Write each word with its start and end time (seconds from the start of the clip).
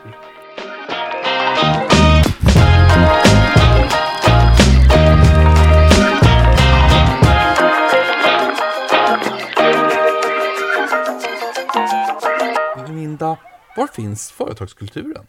Finns 14.02 14.32
företagskulturen? 14.32 15.28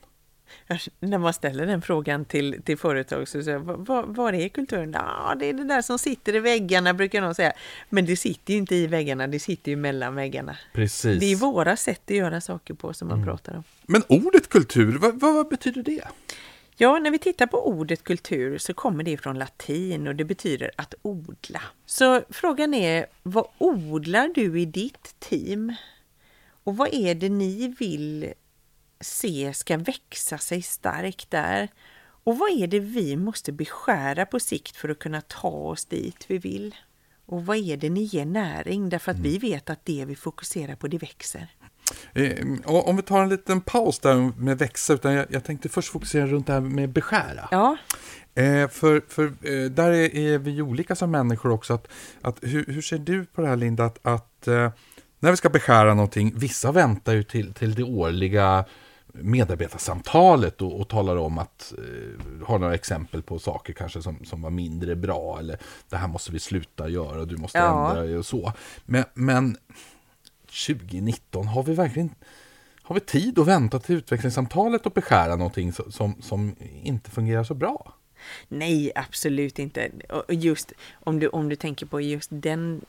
När 1.00 1.18
man 1.18 1.34
ställer 1.34 1.66
den 1.66 1.82
frågan 1.82 2.24
till, 2.24 2.62
till 2.62 2.78
företag 2.78 3.28
så 3.28 3.42
säger 3.42 3.58
var, 3.58 4.02
var 4.02 4.32
är 4.32 4.48
kulturen? 4.48 4.92
Ja, 4.92 5.34
det 5.40 5.46
är 5.46 5.52
det 5.52 5.64
där 5.64 5.82
som 5.82 5.98
sitter 5.98 6.34
i 6.34 6.38
väggarna 6.38 6.94
brukar 6.94 7.20
någon 7.20 7.34
säga. 7.34 7.52
Men 7.88 8.06
det 8.06 8.16
sitter 8.16 8.52
ju 8.52 8.58
inte 8.58 8.74
i 8.74 8.86
väggarna, 8.86 9.26
det 9.26 9.40
sitter 9.40 9.70
ju 9.70 9.76
mellan 9.76 10.14
väggarna. 10.14 10.56
Precis. 10.72 11.20
Det 11.20 11.26
är 11.26 11.36
våra 11.36 11.76
sätt 11.76 12.02
att 12.04 12.16
göra 12.16 12.40
saker 12.40 12.74
på 12.74 12.92
som 12.92 13.08
man 13.08 13.24
pratar 13.24 13.56
om. 13.56 13.64
Men 13.86 14.02
ordet 14.08 14.48
kultur, 14.48 14.98
vad, 14.98 15.20
vad 15.20 15.48
betyder 15.48 15.82
det? 15.82 16.04
Ja, 16.76 16.98
när 16.98 17.10
vi 17.10 17.18
tittar 17.18 17.46
på 17.46 17.68
ordet 17.68 18.04
kultur 18.04 18.58
så 18.58 18.74
kommer 18.74 19.04
det 19.04 19.16
från 19.16 19.38
latin 19.38 20.08
och 20.08 20.14
det 20.14 20.24
betyder 20.24 20.70
att 20.76 20.94
odla. 21.02 21.62
Så 21.86 22.22
frågan 22.30 22.74
är, 22.74 23.06
vad 23.22 23.46
odlar 23.58 24.30
du 24.34 24.60
i 24.60 24.64
ditt 24.64 25.14
team? 25.18 25.74
Och 26.64 26.76
vad 26.76 26.88
är 26.94 27.14
det 27.14 27.28
ni 27.28 27.74
vill 27.78 28.32
se 29.00 29.54
ska 29.54 29.76
växa 29.76 30.38
sig 30.38 30.62
starkt 30.62 31.30
där? 31.30 31.68
Och 32.24 32.38
vad 32.38 32.50
är 32.50 32.66
det 32.66 32.80
vi 32.80 33.16
måste 33.16 33.52
beskära 33.52 34.26
på 34.26 34.40
sikt 34.40 34.76
för 34.76 34.88
att 34.88 34.98
kunna 34.98 35.20
ta 35.20 35.48
oss 35.48 35.84
dit 35.84 36.24
vi 36.28 36.38
vill? 36.38 36.74
Och 37.26 37.46
vad 37.46 37.56
är 37.56 37.76
det 37.76 37.90
ni 37.90 38.02
ger 38.02 38.26
näring? 38.26 38.88
Därför 38.88 39.10
att 39.10 39.18
vi 39.18 39.38
vet 39.38 39.70
att 39.70 39.84
det 39.84 40.04
vi 40.04 40.16
fokuserar 40.16 40.76
på, 40.76 40.88
det 40.88 40.98
växer. 40.98 41.48
Eh, 42.12 42.46
om 42.64 42.96
vi 42.96 43.02
tar 43.02 43.22
en 43.22 43.28
liten 43.28 43.60
paus 43.60 43.98
där 43.98 44.32
med 44.38 44.58
växa, 44.58 44.92
utan 44.92 45.12
jag, 45.12 45.26
jag 45.30 45.44
tänkte 45.44 45.68
först 45.68 45.88
fokusera 45.88 46.26
runt 46.26 46.46
det 46.46 46.52
här 46.52 46.60
med 46.60 46.88
beskära. 46.88 47.48
Ja, 47.50 47.76
Eh, 48.38 48.68
för 48.68 49.02
för 49.08 49.24
eh, 49.24 49.70
där 49.70 49.90
är, 49.90 50.16
är 50.16 50.38
vi 50.38 50.62
olika 50.62 50.94
som 50.94 51.10
människor 51.10 51.50
också. 51.50 51.74
Att, 51.74 51.88
att, 52.22 52.38
hur, 52.42 52.64
hur 52.66 52.82
ser 52.82 52.98
du 52.98 53.24
på 53.24 53.40
det 53.40 53.48
här 53.48 53.56
Linda? 53.56 53.84
Att, 53.84 54.06
att 54.06 54.48
eh, 54.48 54.70
när 55.18 55.30
vi 55.30 55.36
ska 55.36 55.48
beskära 55.48 55.94
någonting, 55.94 56.32
vissa 56.36 56.72
väntar 56.72 57.12
ju 57.12 57.22
till, 57.22 57.54
till 57.54 57.74
det 57.74 57.82
årliga 57.82 58.64
medarbetarsamtalet 59.22 60.62
och, 60.62 60.80
och 60.80 60.88
talar 60.88 61.16
om 61.16 61.38
att 61.38 61.74
eh, 61.78 62.46
ha 62.46 62.58
några 62.58 62.74
exempel 62.74 63.22
på 63.22 63.38
saker 63.38 63.72
kanske 63.72 64.02
som, 64.02 64.24
som 64.24 64.42
var 64.42 64.50
mindre 64.50 64.96
bra 64.96 65.38
eller 65.38 65.58
det 65.88 65.96
här 65.96 66.08
måste 66.08 66.32
vi 66.32 66.38
sluta 66.38 66.88
göra 66.88 67.24
du 67.24 67.36
måste 67.36 67.58
Ja. 67.58 67.88
ändra 67.88 68.02
dig 68.02 68.18
och 68.18 68.26
så. 68.26 68.52
Men, 68.84 69.04
men 69.14 69.56
2019, 70.46 71.46
har 71.46 71.62
vi 71.62 71.74
verkligen 71.74 72.10
har 72.82 72.94
vi 72.94 73.00
tid 73.00 73.38
att 73.38 73.46
vänta 73.46 73.78
till 73.78 73.96
utvecklingssamtalet 73.96 74.86
och 74.86 74.92
beskära 74.92 75.36
någonting 75.36 75.72
som, 75.72 76.14
som, 76.22 76.56
inte 76.82 77.10
fungerar 77.10 77.44
så 77.44 77.54
bra? 77.54 77.94
Nej, 78.48 78.92
absolut 78.94 79.58
inte. 79.58 79.90
Och 80.08 80.34
just 80.34 80.72
om 80.92 81.18
du, 81.18 81.28
om 81.28 81.48
du 81.48 81.56
tänker 81.56 81.86
på 81.86 82.00
just 82.00 82.28
den, 82.32 82.80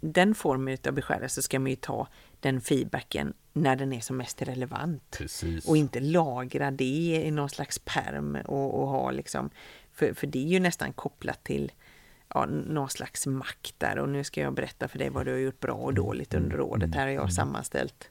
den 0.00 0.34
formen 0.34 0.78
av 0.86 0.92
beskära 0.92 1.28
så 1.28 1.42
ska 1.42 1.58
man 1.60 1.70
ju 1.70 1.76
ta 1.76 2.08
den 2.42 2.60
feedbacken 2.60 3.34
när 3.52 3.76
den 3.76 3.92
är 3.92 4.00
som 4.00 4.16
mest 4.16 4.42
relevant. 4.42 5.16
Precis. 5.18 5.68
Och 5.68 5.76
inte 5.76 6.00
lagra 6.00 6.70
det 6.70 7.22
i 7.24 7.30
någon 7.30 7.50
slags 7.50 7.78
perm 7.78 8.38
och, 8.44 8.80
och 8.80 8.88
ha 8.88 9.10
liksom, 9.10 9.50
för, 9.92 10.14
för 10.14 10.26
det 10.26 10.38
är 10.38 10.48
ju 10.48 10.60
nästan 10.60 10.92
kopplat 10.92 11.44
till 11.44 11.72
ja, 12.28 12.46
någon 12.46 12.90
slags 12.90 13.26
makt 13.26 13.74
där 13.78 13.98
och 13.98 14.08
nu 14.08 14.24
ska 14.24 14.40
jag 14.40 14.54
berätta 14.54 14.88
för 14.88 14.98
dig 14.98 15.10
vad 15.10 15.26
du 15.26 15.32
har 15.32 15.38
gjort 15.38 15.60
bra 15.60 15.74
och 15.74 15.94
dåligt 15.94 16.34
under 16.34 16.60
året. 16.60 16.94
Här 16.94 17.06
har 17.06 17.12
jag 17.12 17.32
sammanställt. 17.32 18.10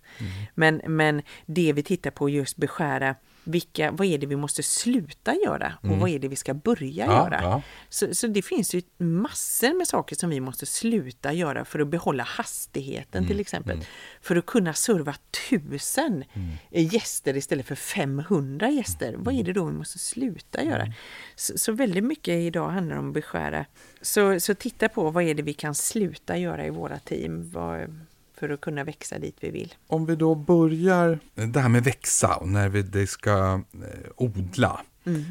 Men, 0.55 0.81
men 0.87 1.21
det 1.45 1.73
vi 1.73 1.83
tittar 1.83 2.11
på 2.11 2.29
just 2.29 2.57
beskära, 2.57 3.15
vilka, 3.43 3.91
vad 3.91 4.07
är 4.07 4.17
det 4.17 4.25
vi 4.27 4.35
måste 4.35 4.63
sluta 4.63 5.35
göra 5.35 5.73
och 5.81 5.89
vad 5.97 6.09
är 6.09 6.19
det 6.19 6.27
vi 6.27 6.35
ska 6.35 6.53
börja 6.53 7.05
Ja, 7.05 7.23
göra? 7.23 7.39
ja. 7.41 7.61
Så, 7.89 8.15
så 8.15 8.27
det 8.27 8.41
finns 8.41 8.75
ju 8.75 8.81
massor 8.97 9.77
med 9.77 9.87
saker 9.87 10.15
som 10.15 10.29
vi 10.29 10.39
måste 10.39 10.65
sluta 10.65 11.33
göra 11.33 11.65
för 11.65 11.79
att 11.79 11.87
behålla 11.87 12.23
hastigheten 12.23 13.27
till 13.27 13.39
exempel. 13.39 13.85
För 14.21 14.35
att 14.35 14.45
kunna 14.45 14.73
serva 14.73 15.15
tusen 15.49 16.23
gäster 16.71 17.37
istället 17.37 17.65
för 17.65 17.75
500 17.75 18.69
gäster. 18.69 19.15
Vad 19.17 19.33
är 19.33 19.43
det 19.43 19.53
då 19.53 19.65
vi 19.65 19.71
måste 19.73 19.99
sluta 19.99 20.63
göra? 20.63 20.93
Så, 21.35 21.57
så 21.57 21.71
väldigt 21.71 22.03
mycket 22.03 22.33
idag 22.33 22.69
handlar 22.69 22.95
om 22.95 23.07
att 23.07 23.13
beskära. 23.13 23.65
Så, 24.01 24.39
så 24.39 24.53
titta 24.55 24.89
på 24.89 25.09
vad 25.09 25.23
är 25.23 25.33
det 25.33 25.43
vi 25.43 25.53
kan 25.53 25.75
sluta 25.75 26.37
göra 26.37 26.65
i 26.65 26.69
våra 26.69 26.99
team 26.99 27.49
vad, 27.51 27.99
för 28.41 28.49
att 28.49 28.61
kunna 28.61 28.83
växa 28.83 29.19
dit 29.19 29.37
vi 29.39 29.51
vill. 29.51 29.75
Om 29.87 30.05
vi 30.05 30.15
då 30.15 30.35
börjar 30.35 31.19
det 31.33 31.59
här 31.59 31.69
med 31.69 31.83
växa 31.83 32.35
och 32.35 32.47
när 32.47 32.69
vi 32.69 32.81
det 32.81 33.07
ska 33.07 33.61
eh, 33.73 34.11
odla. 34.15 34.81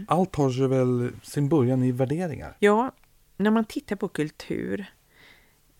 Allt 0.08 0.36
har 0.36 0.50
sig 0.50 0.68
väl 0.68 1.10
sin 1.22 1.48
början 1.48 1.82
i 1.82 1.92
värderingar. 1.92 2.56
Ja, 2.58 2.92
när 3.36 3.50
man 3.50 3.64
tittar 3.64 3.96
på 3.96 4.08
kultur, 4.08 4.86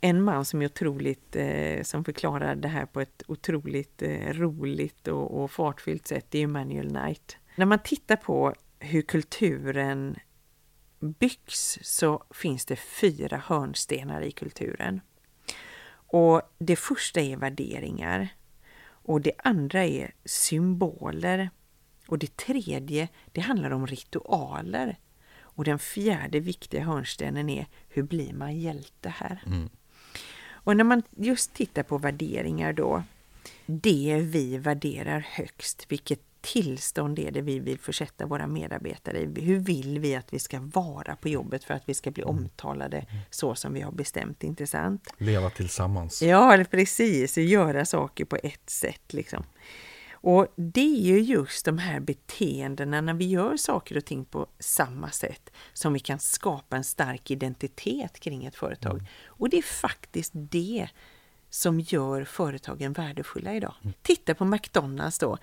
en 0.01 0.23
man 0.23 0.45
som 0.45 0.63
är 0.63 0.67
otroligt, 0.67 1.37
eh, 1.37 1.83
som 1.83 2.05
förklarar 2.05 2.55
det 2.55 2.69
här 2.69 2.87
på 2.87 3.01
ett 3.01 3.23
otroligt 3.29 4.03
eh, 4.03 4.33
roligt 4.33 5.09
och, 5.09 5.43
och 5.43 5.51
fartfyllt 5.51 6.07
sätt, 6.07 6.27
det 6.29 6.39
är 6.39 6.45
Emmanuel 6.45 6.89
Knight. 6.89 7.37
När 7.57 7.67
man 7.67 7.79
tittar 7.85 8.17
på 8.17 8.55
hur 8.79 9.03
kulturen 9.03 10.17
byggs 11.01 11.79
så 11.83 12.25
finns 12.31 12.67
det 12.67 12.77
fyra 12.77 13.43
hörnstenar 13.47 14.21
i 14.23 14.31
kulturen. 14.31 15.01
Och 16.13 16.43
Det 16.59 16.77
första 16.77 17.21
är 17.21 17.37
värderingar 17.37 18.29
och 18.83 19.21
det 19.21 19.33
andra 19.39 19.85
är 19.85 20.15
symboler 20.25 21.51
och 22.07 22.19
det 22.19 22.37
tredje 22.37 23.09
det 23.33 23.41
handlar 23.41 23.71
om 23.71 23.87
ritualer. 23.87 24.99
Och 25.41 25.65
den 25.65 25.79
fjärde 25.79 26.41
viktiga 26.41 26.85
hörnstenen 26.85 27.51
är 27.51 27.67
hur 27.89 28.03
blir 28.03 28.33
man 28.33 28.59
hjälte 28.59 29.09
här? 29.09 29.43
Mm. 29.47 29.69
Och 30.51 30.77
när 30.77 30.85
man 30.85 31.03
just 31.17 31.55
tittar 31.55 31.83
på 31.83 31.99
värderingar 31.99 32.73
då, 32.73 33.03
det 33.67 34.21
vi 34.23 34.59
värderar 34.59 35.21
högst, 35.21 35.87
vilket 35.89 36.23
tillstånd 36.43 37.19
är 37.19 37.31
det 37.31 37.43
vi 37.43 37.59
vill 37.59 37.79
försätta 37.79 38.27
våra 38.27 38.47
medarbetare 38.47 39.19
i? 39.19 39.41
Hur 39.41 39.59
vill 39.59 39.99
vi 39.99 40.17
att 40.17 40.33
vi 40.33 40.39
ska 40.39 40.61
vara 40.61 41.17
på 41.17 41.29
jobbet 41.29 41.65
för 41.65 41.75
att 41.75 41.83
vi 41.87 41.95
ska 41.95 42.11
bli 42.11 42.23
mm. 42.23 42.37
omtalade 42.37 43.07
så 43.31 43.55
som 43.55 43.75
vi 43.75 43.81
har 43.81 43.93
bestämt, 43.93 44.45
inte 44.45 44.67
sant? 44.67 45.15
Leva 45.19 45.51
tillsammans. 45.51 46.23
Ja, 46.23 46.65
precis. 46.71 47.37
Göra 47.39 47.85
saker 47.85 48.25
på 48.25 48.37
ett 48.43 48.71
sätt. 48.71 49.13
Liksom. 49.13 49.45
Och 50.23 50.47
det 50.57 50.81
är 50.81 51.01
ju 51.01 51.21
just 51.21 51.65
de 51.65 51.79
här 51.79 52.01
beteendena 52.01 53.01
när 53.01 53.15
vi 53.15 53.25
gör 53.25 53.57
saker 53.57 53.97
och 53.97 54.05
ting 54.05 54.25
på 54.25 54.47
samma 54.59 55.11
sätt 55.11 55.51
som 55.73 55.93
vi 55.93 56.01
kan 56.01 56.19
skapa 56.19 56.77
en 56.77 56.85
stark 56.85 57.31
identitet 57.31 58.21
kring 58.21 58.47
ett 58.47 58.57
företag. 58.57 58.93
Mm. 58.93 59.07
Och 59.27 59.51
det 59.51 59.59
är 59.59 59.63
faktiskt 59.63 60.33
det 60.35 60.89
som 61.51 61.81
gör 61.81 62.25
företagen 62.25 62.93
värdefulla 62.93 63.55
idag. 63.55 63.75
Mm. 63.83 63.95
Titta 64.03 64.35
på 64.35 64.45
McDonalds 64.45 65.19
då. 65.19 65.39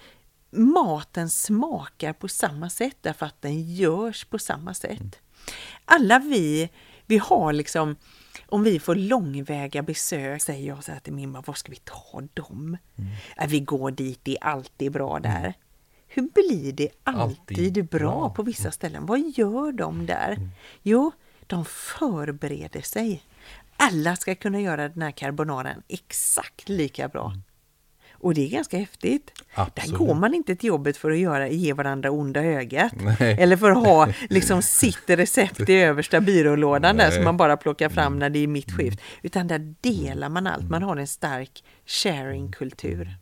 Maten 0.50 1.30
smakar 1.30 2.14
på 2.14 2.28
samma 2.28 2.70
sätt 2.70 2.98
därför 3.02 3.26
att 3.26 3.42
den 3.42 3.76
görs 3.76 4.26
på 4.26 4.40
samma 4.40 4.74
sätt. 4.74 5.00
Mm. 5.00 5.12
Alla 5.86 6.20
vi, 6.20 6.70
vi 7.06 7.18
har 7.18 7.54
liksom, 7.54 7.96
om 8.46 8.64
vi 8.64 8.80
får 8.80 8.96
långväga 8.96 9.82
besök, 9.82 10.42
säger 10.42 10.68
jag 10.68 10.84
så 10.84 10.92
här 10.92 11.00
till 11.00 11.14
min 11.14 11.32
mamma, 11.32 11.44
var 11.48 11.54
ska 11.54 11.72
vi 11.72 11.80
ta 11.84 12.22
dem? 12.34 12.78
Mm. 12.96 13.12
Äh, 13.38 13.48
vi 13.48 13.60
går 13.60 13.92
dit, 13.92 14.20
det 14.24 14.38
är 14.42 14.44
alltid 14.44 14.92
bra 14.92 15.20
där. 15.20 15.40
Mm. 15.40 15.54
Hur 16.08 16.22
blir 16.22 16.72
det 16.72 16.90
alltid, 17.04 17.58
alltid 17.58 17.86
bra, 17.86 18.00
bra, 18.00 18.30
på 18.30 18.44
vissa 18.44 18.72
ställen? 18.72 19.06
Vad 19.06 19.20
gör 19.20 19.72
de 19.72 20.06
där? 20.06 20.32
Mm. 20.32 20.50
Jo, 20.84 21.12
de 21.48 21.66
förbereder 21.66 22.82
sig 22.82 23.24
alla 23.78 24.16
ska 24.16 24.36
kunna 24.36 24.62
göra 24.62 24.90
den 24.90 25.02
här 25.02 25.12
carbonaran 25.12 25.84
exakt 25.88 26.70
lika 26.70 27.08
bra. 27.08 27.26
Mm. 27.26 27.42
Och 28.20 28.34
det 28.34 28.46
är 28.46 28.50
ganska 28.50 28.78
häftigt. 28.78 29.32
Absolut. 29.54 30.00
Där 30.00 30.06
går 30.06 30.16
man 30.16 30.34
inte 30.34 30.56
till 30.56 30.68
jobbet 30.68 30.98
för 30.98 31.12
att 31.12 31.18
göra, 31.18 31.48
ge 31.48 31.74
varandra 31.74 32.12
onda 32.12 32.44
ögat. 32.44 32.92
Nej. 33.20 33.38
Eller 33.40 33.58
för 33.58 33.72
att 33.72 33.86
ha 33.86 34.08
liksom 34.30 34.62
sitt 34.62 35.10
recept 35.10 35.70
i 35.70 35.74
översta 35.74 36.22
byrålådan 36.22 36.96
Nej. 36.96 37.06
där 37.06 37.16
som 37.16 37.24
man 37.24 37.38
bara 37.38 37.58
plockar 37.58 37.90
fram 37.90 38.08
mm. 38.08 38.20
när 38.20 38.30
det 38.30 38.40
är 38.40 38.48
mitt 38.48 38.72
skift. 38.72 39.02
Utan 39.22 39.48
där 39.48 39.76
delar 39.82 40.30
man 40.30 40.48
allt. 40.48 40.70
Man 40.70 40.84
har 40.84 40.98
en 40.98 41.08
stark 41.08 41.64
sharing-kultur. 41.86 43.18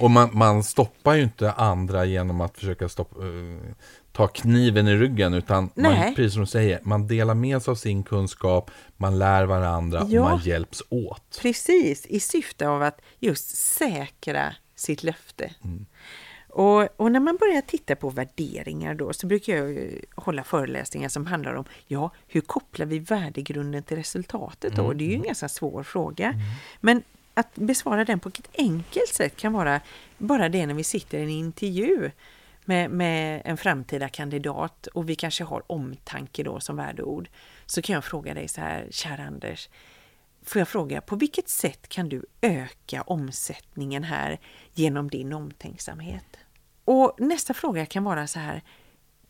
Och 0.00 0.10
man, 0.10 0.30
man, 0.32 0.64
stoppar 0.64 1.14
ju 1.14 1.22
inte 1.22 1.52
andra 1.52 2.04
genom 2.04 2.40
att 2.40 2.58
försöka 2.58 2.88
stoppa, 2.88 3.20
uh, 3.20 3.60
ta 4.14 4.28
kniven 4.28 4.88
i 4.88 4.96
ryggen 4.96 5.34
utan 5.34 5.70
man, 5.74 6.14
precis 6.14 6.32
som 6.32 6.40
du 6.42 6.46
säger, 6.46 6.80
man 6.82 7.06
delar 7.06 7.34
med 7.34 7.62
sig 7.62 7.72
av 7.72 7.74
sin 7.74 8.02
kunskap, 8.02 8.70
man 8.96 9.18
lär 9.18 9.44
varandra 9.44 10.06
ja, 10.08 10.22
och 10.22 10.30
man 10.30 10.40
hjälps 10.40 10.82
åt. 10.88 11.38
Precis, 11.42 12.06
i 12.06 12.20
syfte 12.20 12.68
av 12.68 12.82
att 12.82 13.00
just 13.18 13.56
säkra 13.56 14.54
sitt 14.74 15.02
löfte. 15.02 15.50
Mm. 15.64 15.86
Och, 16.48 17.00
och, 17.00 17.12
när 17.12 17.20
man 17.20 17.36
börjar 17.36 17.60
titta 17.60 17.96
på 17.96 18.10
värderingar 18.10 18.94
då 18.94 19.12
så 19.12 19.26
brukar 19.26 19.56
jag 19.56 19.90
hålla 20.14 20.44
föreläsningar 20.44 21.08
som 21.08 21.26
handlar 21.26 21.54
om 21.54 21.64
ja, 21.86 22.10
hur 22.28 22.40
kopplar 22.40 22.86
vi 22.86 22.98
värdegrunden 22.98 23.82
till 23.82 23.96
resultatet 23.96 24.76
då? 24.76 24.84
Mm. 24.84 24.98
Det 24.98 25.04
är 25.04 25.06
ju 25.06 25.12
en 25.12 25.16
mm. 25.16 25.26
ganska 25.26 25.48
svår 25.48 25.82
fråga. 25.82 26.26
Mm. 26.26 26.40
Men 26.80 27.02
att 27.34 27.54
besvara 27.54 28.04
den 28.04 28.20
på 28.20 28.28
ett 28.28 28.50
enkelt 28.58 29.08
sätt 29.08 29.36
kan 29.36 29.52
vara 29.52 29.80
bara 30.18 30.48
det 30.48 30.66
när 30.66 30.74
vi 30.74 30.84
sitter 30.84 31.18
i 31.18 31.22
en 31.22 31.30
intervju 31.30 32.10
med, 32.64 32.90
med 32.90 33.42
en 33.44 33.56
framtida 33.56 34.08
kandidat 34.08 34.86
och 34.86 35.08
vi 35.08 35.14
kanske 35.14 35.44
har 35.44 35.72
omtanke 35.72 36.42
då 36.42 36.60
som 36.60 36.76
värdeord. 36.76 37.28
Så 37.66 37.82
kan 37.82 37.94
jag 37.94 38.04
fråga 38.04 38.34
dig 38.34 38.48
så 38.48 38.60
här, 38.60 38.88
kära 38.90 39.22
Anders, 39.24 39.68
får 40.42 40.58
jag 40.58 40.68
fråga, 40.68 41.00
på 41.00 41.16
vilket 41.16 41.48
sätt 41.48 41.88
kan 41.88 42.08
du 42.08 42.24
öka 42.40 43.02
omsättningen 43.02 44.04
här 44.04 44.40
genom 44.72 45.10
din 45.10 45.32
omtänksamhet? 45.32 46.36
Och 46.84 47.14
nästa 47.18 47.54
fråga 47.54 47.86
kan 47.86 48.04
vara 48.04 48.26
så 48.26 48.38
här, 48.38 48.62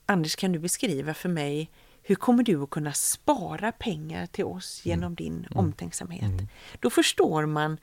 Anders 0.06 0.36
kan 0.36 0.52
du 0.52 0.58
beskriva 0.58 1.14
för 1.14 1.28
mig 1.28 1.70
hur 2.02 2.14
kommer 2.14 2.42
du 2.42 2.62
att 2.62 2.70
kunna 2.70 2.92
spara 2.92 3.72
pengar 3.72 4.26
till 4.26 4.44
oss 4.44 4.80
genom 4.84 5.04
mm. 5.04 5.14
din 5.14 5.36
mm. 5.36 5.58
omtänksamhet? 5.58 6.22
Mm. 6.22 6.48
Då 6.80 6.90
förstår 6.90 7.46
man 7.46 7.78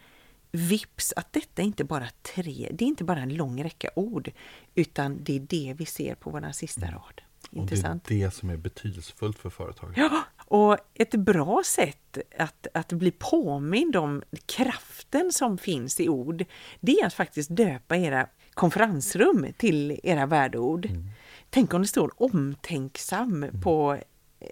vips 0.52 1.14
att 1.16 1.34
detta 1.34 1.62
inte 1.62 1.84
bara 1.84 2.08
tre, 2.36 2.70
det 2.72 2.86
är 2.86 2.88
inte 2.88 3.04
bara 3.04 3.20
en 3.20 3.34
lång 3.34 3.64
räcka 3.64 3.90
ord, 3.96 4.32
utan 4.76 5.24
det 5.24 5.36
är 5.36 5.40
det 5.40 5.74
vi 5.78 5.86
ser 5.86 6.16
på 6.16 6.30
vår 6.30 6.52
sista 6.52 6.86
mm. 6.86 6.94
rad. 6.96 7.22
Intressant. 7.52 8.04
Och 8.04 8.10
det 8.10 8.22
är 8.22 8.26
det 8.26 8.32
som 8.32 8.50
är 8.50 8.58
betydelsefullt 8.58 9.40
för 9.40 9.50
företaget. 9.50 9.98
Ja, 9.98 10.24
och 10.46 10.78
ett 10.94 11.16
bra 11.16 11.62
sätt 11.66 12.18
att, 12.38 12.68
att 12.74 12.94
bli 12.94 13.12
påmind 13.12 13.96
om 13.96 14.24
kraften 14.46 15.32
som 15.32 15.58
finns 15.58 16.00
i 16.00 16.10
ord, 16.10 16.46
det 16.80 16.92
är 16.92 17.06
att 17.06 17.14
faktiskt 17.14 17.50
döpa 17.56 17.98
era 17.98 18.28
konferensrum 18.54 19.48
till 19.58 20.00
era 20.04 20.26
värdeord. 20.26 20.86
Mm. 20.86 21.10
Tänk 21.50 21.74
om 21.74 21.82
det 21.82 21.88
står 21.88 22.12
omtänksam 22.18 23.44
mm. 23.44 23.62
på 23.62 23.98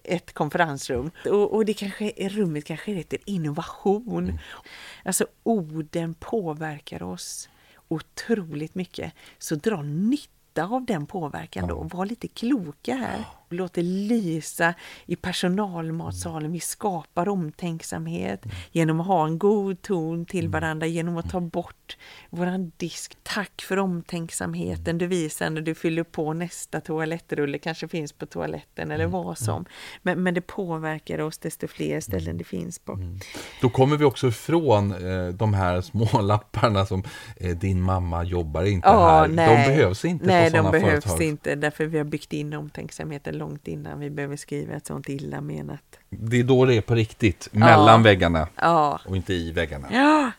ett 0.03 0.33
konferensrum. 0.33 1.11
Och, 1.25 1.55
och 1.55 1.65
det 1.65 1.73
kanske, 1.73 2.29
rummet 2.29 2.65
kanske 2.65 2.91
heter 2.93 3.19
innovation. 3.25 4.23
Mm. 4.23 4.37
Alltså 5.05 5.25
orden 5.43 6.13
påverkar 6.13 7.03
oss 7.03 7.49
otroligt 7.87 8.75
mycket. 8.75 9.13
Så 9.37 9.55
dra 9.55 9.81
nytta 9.81 10.65
av 10.65 10.85
den 10.85 11.05
påverkan 11.05 11.67
då. 11.67 11.89
Var 11.93 12.05
lite 12.05 12.27
kloka 12.27 12.95
här. 12.95 13.25
Låt 13.49 13.73
det 13.73 13.83
lysa 13.83 14.73
i 15.05 15.15
personalmatsalen. 15.15 16.51
Vi 16.51 16.59
skapar 16.59 17.29
omtänksamhet 17.29 18.45
genom 18.71 18.99
att 18.99 19.07
ha 19.07 19.25
en 19.25 19.39
god 19.39 19.81
ton 19.81 20.25
till 20.25 20.45
mm. 20.45 20.51
varandra, 20.51 20.87
genom 20.87 21.17
att 21.17 21.29
ta 21.29 21.39
bort 21.39 21.97
våran 22.29 22.71
disk. 22.77 23.17
Tack 23.23 23.61
för 23.61 23.77
omtänksamheten 23.77 24.97
du 24.97 25.07
visar 25.07 25.49
när 25.49 25.61
du 25.61 25.75
fyller 25.75 26.03
på 26.03 26.33
nästa 26.33 26.81
toalettrulle, 26.81 27.57
kanske 27.57 27.87
finns 27.87 28.13
på 28.13 28.25
toaletten 28.25 28.91
eller 28.91 29.05
mm. 29.05 29.11
vad 29.11 29.37
som. 29.37 29.65
Men, 30.01 30.23
men 30.23 30.33
det 30.33 30.41
påverkar 30.41 31.19
oss 31.19 31.37
desto 31.37 31.67
fler 31.67 31.99
ställen 31.99 32.27
mm. 32.27 32.37
det 32.37 32.43
finns 32.43 32.79
på. 32.79 32.93
Mm. 32.93 33.19
Då 33.61 33.69
kommer 33.69 33.97
vi 33.97 34.05
också 34.05 34.27
ifrån 34.27 34.91
eh, 34.91 35.27
de 35.27 35.53
här 35.53 35.81
små 35.81 36.21
lapparna 36.21 36.85
som 36.85 37.03
eh, 37.37 37.57
din 37.57 37.81
mamma 37.81 38.23
jobbar 38.23 38.63
inte 38.63 38.87
ja, 38.87 39.09
här. 39.09 39.27
Nej. 39.27 39.65
De 39.65 39.73
behövs 39.73 40.05
inte 40.05 40.25
nej, 40.25 40.51
på 40.51 40.57
sådana 40.57 40.71
företag. 40.71 40.81
Nej, 40.81 40.81
de 40.81 40.89
behövs 40.89 41.03
företag. 41.03 41.27
inte 41.27 41.55
därför 41.55 41.85
vi 41.85 41.97
har 41.97 42.05
byggt 42.05 42.33
in 42.33 42.53
omtänksamheten 42.53 43.37
långt 43.39 43.67
innan 43.67 43.99
vi 43.99 44.09
behöver 44.09 44.35
skriva 44.35 44.73
ett 44.73 44.87
sånt 44.87 45.09
illa 45.09 45.41
menat. 45.41 45.99
Det 46.09 46.39
är 46.39 46.43
då 46.43 46.65
det 46.65 46.75
är 46.75 46.81
på 46.81 46.95
riktigt, 46.95 47.49
mellan 47.51 47.99
ja. 47.99 48.03
väggarna 48.03 48.47
ja. 48.55 48.99
och 49.05 49.15
inte 49.15 49.33
i 49.33 49.51
väggarna. 49.51 49.87
Ja. 49.91 50.31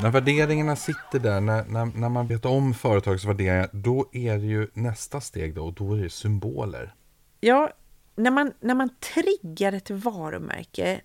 När 0.00 0.10
värderingarna 0.10 0.76
sitter 0.76 1.18
där, 1.18 1.40
när, 1.40 1.64
när, 1.64 1.84
när 1.84 2.08
man 2.08 2.26
vet 2.26 2.44
om 2.44 2.74
företagets 2.74 3.24
värderingar, 3.24 3.68
då 3.72 4.06
är 4.12 4.38
det 4.38 4.46
ju 4.46 4.68
nästa 4.72 5.20
steg 5.20 5.54
då, 5.54 5.64
och 5.64 5.72
då 5.72 5.94
är 5.94 6.02
det 6.02 6.10
symboler. 6.10 6.94
Ja, 7.40 7.70
när 8.16 8.30
man, 8.30 8.52
när 8.60 8.74
man 8.74 8.88
triggar 8.88 9.72
ett 9.72 9.90
varumärke 9.90 11.00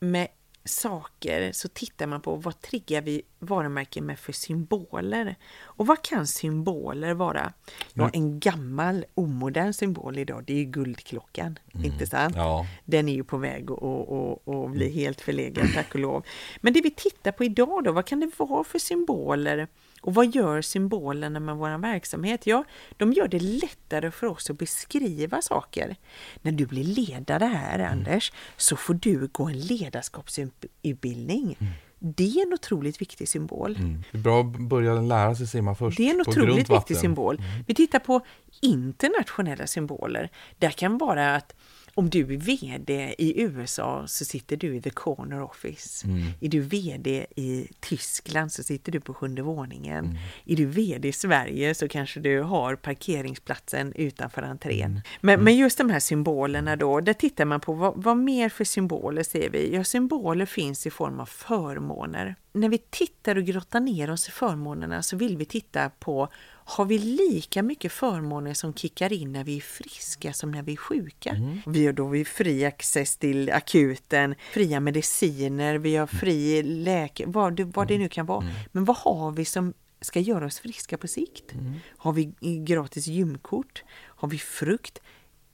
med 0.00 0.28
saker 0.66 1.52
så 1.52 1.68
tittar 1.68 2.06
man 2.06 2.20
på 2.20 2.36
vad 2.36 2.60
triggar 2.60 3.02
vi 3.02 3.22
varumärken 3.38 4.06
med 4.06 4.18
för 4.18 4.32
symboler. 4.32 5.36
Och 5.60 5.86
vad 5.86 6.02
kan 6.02 6.26
symboler 6.26 7.14
vara? 7.14 7.52
Ja, 7.94 8.02
mm. 8.02 8.10
en 8.14 8.40
gammal 8.40 9.04
omodern 9.14 9.72
symbol 9.72 10.18
idag 10.18 10.44
det 10.46 10.60
är 10.60 10.64
guldklockan, 10.64 11.58
mm. 11.74 11.86
inte 11.86 12.06
sant? 12.06 12.36
Ja. 12.36 12.66
Den 12.84 13.08
är 13.08 13.14
ju 13.14 13.24
på 13.24 13.36
väg 13.36 13.70
att 13.70 14.72
bli 14.72 14.90
helt 14.90 15.20
förlegad, 15.20 15.66
tack 15.74 15.94
och 15.94 16.00
lov. 16.00 16.26
Men 16.60 16.72
det 16.72 16.80
vi 16.80 16.90
tittar 16.90 17.32
på 17.32 17.44
idag 17.44 17.84
då, 17.84 17.92
vad 17.92 18.06
kan 18.06 18.20
det 18.20 18.30
vara 18.36 18.64
för 18.64 18.78
symboler? 18.78 19.68
Och 20.06 20.14
vad 20.14 20.34
gör 20.34 20.62
symbolerna 20.62 21.40
med 21.40 21.56
vår 21.56 21.78
verksamhet? 21.78 22.46
Ja, 22.46 22.64
de 22.96 23.12
gör 23.12 23.28
det 23.28 23.40
lättare 23.40 24.10
för 24.10 24.26
oss 24.26 24.50
att 24.50 24.58
beskriva 24.58 25.42
saker. 25.42 25.96
När 26.42 26.52
du 26.52 26.66
blir 26.66 26.84
ledare 26.84 27.44
här, 27.44 27.78
mm. 27.78 27.92
Anders, 27.92 28.32
så 28.56 28.76
får 28.76 28.94
du 28.94 29.28
gå 29.32 29.44
en 29.44 29.58
ledarskapsutbildning. 29.58 31.56
Mm. 31.60 31.72
Det 31.98 32.24
är 32.24 32.46
en 32.46 32.52
otroligt 32.52 33.00
viktig 33.00 33.28
symbol. 33.28 33.76
Mm. 33.76 34.02
Det 34.12 34.18
är 34.18 34.22
bra 34.22 34.40
att 34.40 34.56
börja 34.56 34.94
lära 34.94 35.34
sig 35.34 35.46
simma 35.46 35.74
först. 35.74 35.96
Det 35.96 36.10
är 36.10 36.14
en 36.14 36.20
otroligt 36.20 36.70
viktig 36.70 36.96
symbol. 36.96 37.36
Mm. 37.36 37.64
Vi 37.66 37.74
tittar 37.74 37.98
på 37.98 38.20
internationella 38.62 39.66
symboler. 39.66 40.30
Det 40.58 40.70
kan 40.70 40.98
vara 40.98 41.36
att 41.36 41.54
om 41.98 42.10
du 42.10 42.20
är 42.20 42.38
VD 42.38 43.14
i 43.18 43.42
USA 43.42 44.04
så 44.06 44.24
sitter 44.24 44.56
du 44.56 44.76
i 44.76 44.82
the 44.82 44.90
corner 44.90 45.42
office. 45.42 46.06
Mm. 46.06 46.22
Är 46.40 46.48
du 46.48 46.60
VD 46.60 47.26
i 47.36 47.68
Tyskland 47.80 48.52
så 48.52 48.62
sitter 48.62 48.92
du 48.92 49.00
på 49.00 49.14
sjunde 49.14 49.42
våningen. 49.42 50.04
Mm. 50.04 50.16
Är 50.46 50.56
du 50.56 50.66
VD 50.66 51.08
i 51.08 51.12
Sverige 51.12 51.74
så 51.74 51.88
kanske 51.88 52.20
du 52.20 52.40
har 52.40 52.76
parkeringsplatsen 52.76 53.92
utanför 53.92 54.42
entrén. 54.42 54.90
Mm. 54.90 55.02
Men, 55.20 55.40
men 55.40 55.56
just 55.56 55.78
de 55.78 55.90
här 55.90 56.00
symbolerna 56.00 56.76
då, 56.76 57.00
där 57.00 57.12
tittar 57.12 57.44
man 57.44 57.60
på 57.60 57.72
vad, 57.72 58.02
vad 58.02 58.16
mer 58.16 58.48
för 58.48 58.64
symboler 58.64 59.22
ser 59.22 59.50
vi? 59.50 59.74
Ja, 59.74 59.84
symboler 59.84 60.46
finns 60.46 60.86
i 60.86 60.90
form 60.90 61.20
av 61.20 61.26
förmåner. 61.26 62.36
När 62.52 62.68
vi 62.68 62.78
tittar 62.78 63.36
och 63.36 63.44
grottar 63.44 63.80
ner 63.80 64.10
oss 64.10 64.28
i 64.28 64.30
förmånerna 64.30 65.02
så 65.02 65.16
vill 65.16 65.36
vi 65.36 65.44
titta 65.44 65.90
på 65.90 66.28
har 66.68 66.84
vi 66.84 66.98
lika 66.98 67.62
mycket 67.62 67.92
förmåner 67.92 68.54
som 68.54 68.74
kickar 68.74 69.12
in 69.12 69.32
när 69.32 69.44
vi 69.44 69.56
är 69.56 69.60
friska 69.60 70.32
som 70.32 70.50
när 70.50 70.62
vi 70.62 70.72
är 70.72 70.76
sjuka? 70.76 71.30
Vi 71.66 71.86
har 71.86 71.92
då 71.92 72.08
vi 72.08 72.24
fri 72.24 72.64
access 72.64 73.16
till 73.16 73.50
akuten, 73.50 74.34
fria 74.52 74.80
mediciner, 74.80 75.74
vi 75.78 75.96
har 75.96 76.06
fri 76.06 76.62
läke, 76.62 77.24
vad 77.26 77.56
det, 77.56 77.64
vad 77.64 77.88
det 77.88 77.98
nu 77.98 78.08
kan 78.08 78.26
vara. 78.26 78.44
Men 78.72 78.84
vad 78.84 78.96
har 78.96 79.30
vi 79.30 79.44
som 79.44 79.74
ska 80.00 80.20
göra 80.20 80.46
oss 80.46 80.60
friska 80.60 80.98
på 80.98 81.08
sikt? 81.08 81.52
Har 81.96 82.12
vi 82.12 82.34
gratis 82.64 83.06
gymkort? 83.06 83.84
Har 84.04 84.28
vi 84.28 84.38
frukt? 84.38 84.98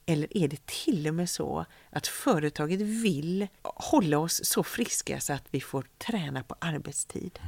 Eller 0.07 0.37
är 0.37 0.49
det 0.49 0.66
till 0.66 1.09
och 1.09 1.14
med 1.14 1.31
så 1.31 1.64
att 1.90 2.07
företaget 2.07 2.81
vill 2.81 3.47
hålla 3.62 4.19
oss 4.19 4.40
så 4.45 4.62
friska 4.62 5.21
så 5.21 5.33
att 5.33 5.45
vi 5.50 5.61
får 5.61 5.87
träna 5.99 6.42
på 6.42 6.54
arbetstid? 6.59 7.38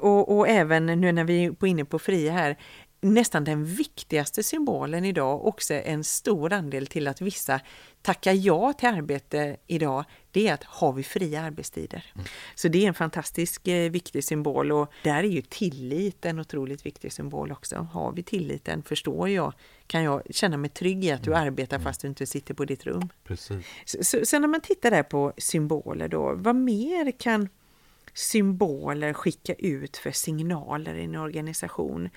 Och, 0.00 0.36
och 0.38 0.48
även 0.48 0.86
nu 0.86 1.12
när 1.12 1.24
vi 1.24 1.44
är 1.44 1.66
inne 1.66 1.84
på 1.84 1.98
fria 1.98 2.32
här, 2.32 2.58
nästan 3.00 3.44
den 3.44 3.64
viktigaste 3.64 4.42
symbolen 4.42 5.04
idag, 5.04 5.46
också 5.46 5.74
en 5.74 6.04
stor 6.04 6.52
andel 6.52 6.86
till 6.86 7.08
att 7.08 7.20
vissa 7.20 7.60
tackar 8.02 8.32
ja 8.32 8.72
till 8.72 8.88
arbete 8.88 9.56
idag, 9.66 10.04
det 10.30 10.48
är 10.48 10.54
att 10.54 10.64
har 10.64 10.92
vi 10.92 11.02
fria 11.02 11.42
arbetstider. 11.42 12.12
Så 12.54 12.68
det 12.68 12.84
är 12.84 12.88
en 12.88 12.94
fantastisk 12.94 13.68
eh, 13.68 13.90
viktig 13.90 14.24
symbol 14.24 14.72
och 14.72 14.92
där 15.02 15.16
är 15.16 15.22
ju 15.22 15.42
tillit 15.42 16.24
en 16.24 16.38
otroligt 16.38 16.86
viktig 16.86 17.12
symbol 17.12 17.52
också. 17.52 17.76
Har 17.92 18.12
vi 18.12 18.22
tilliten 18.22 18.82
förstår 18.82 19.28
jag, 19.28 19.52
kan 19.86 20.02
jag 20.02 20.22
känna 20.30 20.56
mig 20.56 20.70
trygg 20.70 21.04
i 21.04 21.10
att 21.10 21.22
du 21.22 21.34
arbetar 21.34 21.78
fast 21.78 22.00
du 22.00 22.08
inte 22.08 22.26
sitter 22.26 22.54
på 22.54 22.64
ditt 22.64 22.86
rum. 22.86 23.08
Precis. 23.24 23.66
Så, 23.84 24.04
så, 24.04 24.26
så 24.26 24.38
när 24.38 24.48
man 24.48 24.60
tittar 24.60 24.90
där 24.90 25.02
på 25.02 25.32
symboler 25.36 26.08
då, 26.08 26.34
vad 26.36 26.56
mer 26.56 27.10
kan 27.18 27.48
symboler 28.14 29.12
skicka 29.12 29.54
ut 29.54 29.96
för 29.96 30.10
signaler 30.10 30.94
i 30.94 31.04
en 31.04 31.16
organisation? 31.16 32.08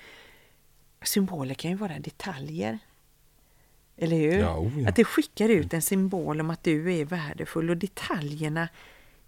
Symboler 1.04 1.54
kan 1.54 1.70
ju 1.70 1.76
vara 1.76 1.98
detaljer. 1.98 2.78
Eller 3.96 4.16
hur? 4.16 4.38
Ja, 4.38 4.58
oh 4.58 4.80
ja. 4.80 4.88
Att 4.88 4.96
det 4.96 5.04
skickar 5.04 5.48
ut 5.48 5.74
en 5.74 5.82
symbol 5.82 6.40
om 6.40 6.50
att 6.50 6.64
du 6.64 6.94
är 6.94 7.04
värdefull 7.04 7.70
och 7.70 7.76
detaljerna 7.76 8.68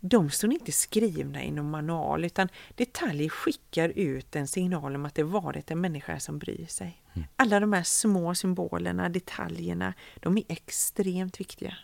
de 0.08 0.30
står 0.30 0.52
inte 0.52 0.72
skrivna 0.72 1.44
i 1.44 1.50
någon 1.50 1.70
manual 1.70 2.24
utan 2.24 2.48
detaljer 2.74 3.28
skickar 3.28 3.88
ut 3.88 4.36
en 4.36 4.48
signal 4.48 4.94
om 4.94 5.04
att 5.04 5.14
det 5.14 5.22
varit 5.22 5.70
en 5.70 5.80
människa 5.80 6.20
som 6.20 6.38
bryr 6.38 6.66
sig. 6.66 7.02
Mm. 7.12 7.28
Alla 7.36 7.60
de 7.60 7.72
här 7.72 7.82
små 7.82 8.34
symbolerna, 8.34 9.08
detaljerna, 9.08 9.94
de 10.16 10.36
är 10.36 10.44
extremt 10.48 11.40
viktiga. 11.40 11.74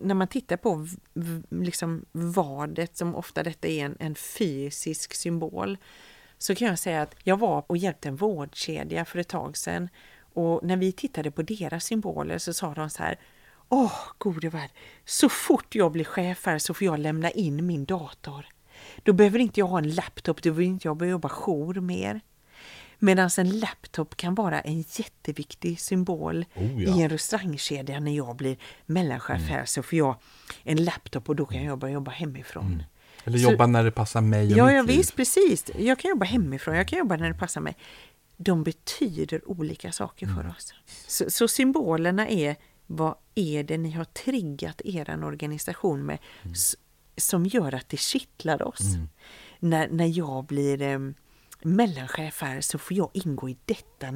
När 0.00 0.14
man 0.14 0.28
tittar 0.28 0.56
på 0.56 0.88
liksom 1.50 2.04
vadet, 2.12 2.96
som 2.96 3.14
ofta 3.14 3.42
detta 3.42 3.68
är 3.68 3.84
en, 3.84 3.96
en 4.00 4.14
fysisk 4.14 5.14
symbol, 5.14 5.78
så 6.42 6.54
kan 6.54 6.68
jag 6.68 6.78
säga 6.78 7.02
att 7.02 7.16
jag 7.22 7.38
var 7.38 7.64
och 7.66 7.76
hjälpte 7.76 8.08
en 8.08 8.16
vårdkedja 8.16 9.04
för 9.04 9.18
ett 9.18 9.28
tag 9.28 9.56
sedan 9.56 9.88
och 10.34 10.60
när 10.62 10.76
vi 10.76 10.92
tittade 10.92 11.30
på 11.30 11.42
deras 11.42 11.84
symboler 11.84 12.38
så 12.38 12.52
sa 12.52 12.74
de 12.74 12.90
så 12.90 13.02
här 13.02 13.18
Åh, 13.68 13.92
gode 14.18 14.48
värld, 14.48 14.70
så 15.04 15.28
fort 15.28 15.74
jag 15.74 15.92
blir 15.92 16.04
chef 16.04 16.46
här 16.46 16.58
så 16.58 16.74
får 16.74 16.84
jag 16.84 16.98
lämna 16.98 17.30
in 17.30 17.66
min 17.66 17.84
dator. 17.84 18.46
Då 19.02 19.12
behöver 19.12 19.38
inte 19.38 19.60
jag 19.60 19.66
ha 19.66 19.78
en 19.78 19.94
laptop, 19.94 20.42
då 20.42 20.50
behöver 20.50 20.62
inte 20.62 20.88
jag 20.88 20.96
börja 20.96 21.10
jobba 21.10 21.28
jour 21.28 21.80
mer. 21.80 22.20
Medan 22.98 23.30
en 23.38 23.58
laptop 23.58 24.16
kan 24.16 24.34
vara 24.34 24.60
en 24.60 24.78
jätteviktig 24.78 25.80
symbol 25.80 26.44
Oh, 26.54 26.82
ja. 26.82 26.88
Mm. 26.88 26.98
i 26.98 27.02
en 27.02 27.08
restaurangkedja 27.08 28.00
när 28.00 28.16
jag 28.16 28.36
blir 28.36 28.56
mellanchef 28.86 29.48
här 29.48 29.64
så 29.64 29.82
får 29.82 29.98
jag 29.98 30.16
en 30.62 30.84
laptop 30.84 31.28
och 31.28 31.36
då 31.36 31.46
kan 31.46 31.64
jag 31.64 31.78
börja 31.78 31.94
jobba 31.94 32.10
hemifrån. 32.10 32.82
Eller 33.24 33.38
Så- 33.38 33.50
jobba 33.50 33.66
när 33.66 33.84
det 33.84 33.90
passar 33.90 34.20
mig 34.20 34.52
och 34.52 34.58
Ja, 34.58 34.66
mitt 34.66 34.74
ja 34.76 34.82
liv. 34.82 34.96
visst, 34.96 35.16
precis. 35.16 35.70
Jag 35.78 35.98
kan 35.98 36.08
jobba 36.08 36.24
hemifrån, 36.26 36.76
jag 36.76 36.88
kan 36.88 36.98
jobba 36.98 37.16
när 37.16 37.28
det 37.28 37.34
passar 37.38 37.60
mig. 37.60 37.76
De 38.36 38.62
betyder 38.64 39.50
olika 39.50 39.92
saker 39.92 40.26
för 40.26 40.48
oss. 40.48 40.74
Så, 41.06 41.30
så 41.30 41.48
symbolerna 41.48 42.28
är, 42.28 42.56
vad 42.86 43.14
är 43.34 43.64
det 43.64 43.78
ni 43.78 43.90
har 43.90 44.04
triggat 44.04 44.80
er 44.84 45.24
organisation 45.24 46.06
med 46.06 46.18
s- 46.52 46.76
som 47.16 47.46
gör 47.46 47.74
att 47.74 47.88
det 47.88 47.96
kittlar 48.00 48.62
oss? 48.62 48.80
När, 49.60 49.88
när 49.88 50.18
jag 50.18 50.44
blir 50.44 50.82
mellanchef 51.64 52.40
här 52.42 52.60
så 52.60 52.78
får 52.78 52.96
jag 52.96 53.10
ingå 53.12 53.48
i 53.48 53.56
detta, 53.64 54.08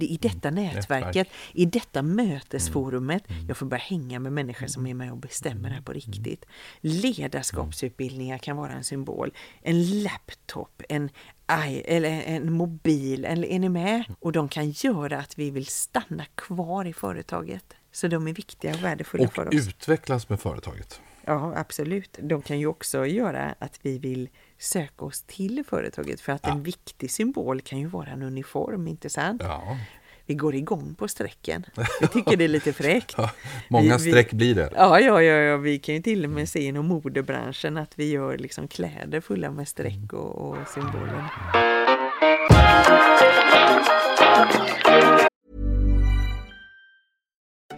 i 0.00 0.18
detta 0.22 0.50
nätverket, 0.50 1.14
Nätverk. 1.14 1.28
i 1.52 1.64
detta 1.64 2.02
mötesforumet. 2.02 3.22
Jag 3.48 3.56
får 3.56 3.66
börja 3.66 3.82
hänga 3.82 4.18
med 4.18 4.32
människor 4.32 4.66
som 4.66 4.86
är 4.86 4.94
med 4.94 5.10
och 5.12 5.16
bestämmer 5.18 5.70
här 5.70 5.80
på 5.82 5.92
riktigt. 5.92 6.44
Ledarskapsutbildningar 6.80 8.38
kan 8.38 8.56
vara 8.56 8.72
en 8.72 8.84
symbol. 8.84 9.32
En 9.62 10.02
laptop, 10.02 10.82
en, 10.88 11.10
i- 11.68 11.82
eller 11.86 12.10
en 12.10 12.52
mobil, 12.52 13.24
eller 13.24 13.48
är 13.48 13.58
ni 13.58 13.68
med? 13.68 14.04
Och 14.20 14.32
de 14.32 14.48
kan 14.48 14.70
göra 14.70 15.18
att 15.18 15.38
vi 15.38 15.50
vill 15.50 15.66
stanna 15.66 16.24
kvar 16.34 16.84
i 16.84 16.92
företaget. 16.92 17.64
Så 17.92 18.08
de 18.08 18.28
är 18.28 18.32
viktiga 18.34 18.74
och 18.74 18.84
värdefulla 18.84 19.24
Och 19.24 19.34
för 19.34 19.48
oss. 19.48 19.54
utvecklas 19.54 20.28
med 20.28 20.40
företaget. 20.40 21.00
Ja, 21.24 21.52
absolut. 21.56 22.18
De 22.22 22.42
kan 22.42 22.58
ju 22.60 22.66
också 22.66 23.06
göra 23.06 23.54
att 23.58 23.78
vi 23.82 23.98
vill 23.98 24.28
söka 24.58 25.04
oss 25.04 25.22
till 25.22 25.64
företaget 25.68 26.20
för 26.20 26.32
att 26.32 26.46
en 26.46 26.62
viktig 26.62 27.10
symbol 27.10 27.60
kan 27.60 27.78
ju 27.78 27.86
vara 27.86 28.08
en 28.08 28.22
uniform, 28.22 28.88
inte 28.88 29.10
sant? 29.10 29.42
Ja. 29.44 29.76
Vi 30.26 30.34
går 30.34 30.54
igång 30.54 30.94
på 30.94 31.08
strecken. 31.08 31.64
Vi 32.00 32.06
tycker 32.06 32.36
det 32.36 32.44
är 32.44 32.48
lite 32.48 32.72
fräckt. 32.72 33.14
Ja, 33.18 33.30
många 33.68 33.96
Vi- 33.98 34.04
vi- 34.04 34.10
streck 34.10 34.32
blir 34.32 34.54
det. 34.54 34.70
Ja, 34.74 35.00
ja, 35.00 35.22
ja, 35.22 35.32
ja, 35.34 35.56
vi 35.56 35.78
kan 35.78 35.94
ju 35.94 36.02
till 36.02 36.24
och 36.24 36.30
med 36.30 36.48
se 36.48 36.60
inom 36.64 36.86
modebranschen 36.86 37.76
att 37.76 37.92
vi 37.98 38.10
gör 38.10 38.38
liksom 38.38 38.68
kläder 38.68 39.20
fulla 39.20 39.50
med 39.50 39.68
streck 39.68 40.12
och, 40.12 40.48
och 40.50 40.56
symboler. 40.68 41.24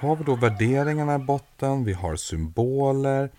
Har 0.00 0.16
vi 0.16 0.24
då 0.24 0.34
värderingarna 0.34 1.14
i 1.14 1.18
botten, 1.18 1.84
vi 1.84 1.92
har 1.92 2.16
symboler, 2.16 3.30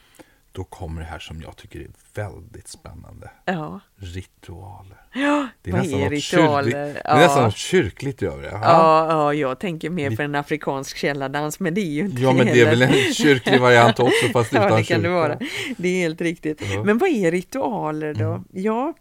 då 0.51 0.63
kommer 0.63 1.01
det 1.01 1.07
här 1.07 1.19
som 1.19 1.41
jag 1.41 1.55
tycker 1.55 1.79
är 1.79 1.87
väldigt 2.15 2.67
spännande. 2.67 3.29
Ja, 3.45 3.79
Ritualer. 3.95 4.97
ja 5.13 5.47
Det 5.61 5.69
är, 5.69 5.73
vad 5.73 5.81
nästan 5.81 6.01
är 6.01 6.09
ritualer? 6.09 6.63
kyrkligt, 6.71 7.03
det 7.03 7.09
är 7.09 7.15
nästan 7.17 7.43
något 7.43 7.55
kyrkligt 7.57 8.23
över 8.23 8.41
det. 8.43 8.49
Ja. 8.51 8.59
Ja, 8.63 9.07
ja, 9.09 9.33
jag 9.33 9.59
tänker 9.59 9.89
mer 9.89 10.15
på 10.15 10.21
en 10.21 10.35
afrikansk 10.35 10.97
källardans, 10.97 11.59
men 11.59 11.73
det 11.73 11.81
är 11.81 11.91
ju 11.91 12.05
inte 12.05 12.21
ja, 12.21 12.31
men 12.33 12.45
det 12.45 12.61
är 12.61 12.65
väl 12.65 12.81
en 12.81 13.13
kyrklig 13.13 13.61
variant 13.61 13.99
också, 13.99 14.27
fast 14.33 14.53
utan 14.53 14.63
Ja, 14.69 14.75
det 14.77 14.83
kan 14.83 14.97
kyrka. 14.97 15.01
det 15.01 15.09
vara. 15.09 15.39
Det 15.77 15.87
är 15.89 15.99
helt 15.99 16.21
riktigt. 16.21 16.61
Men 16.85 16.97
vad 16.97 17.09
är 17.09 17.31
ritualer 17.31 18.13
då? 18.13 18.25
Mm. 18.29 18.43
Ja, 18.53 18.93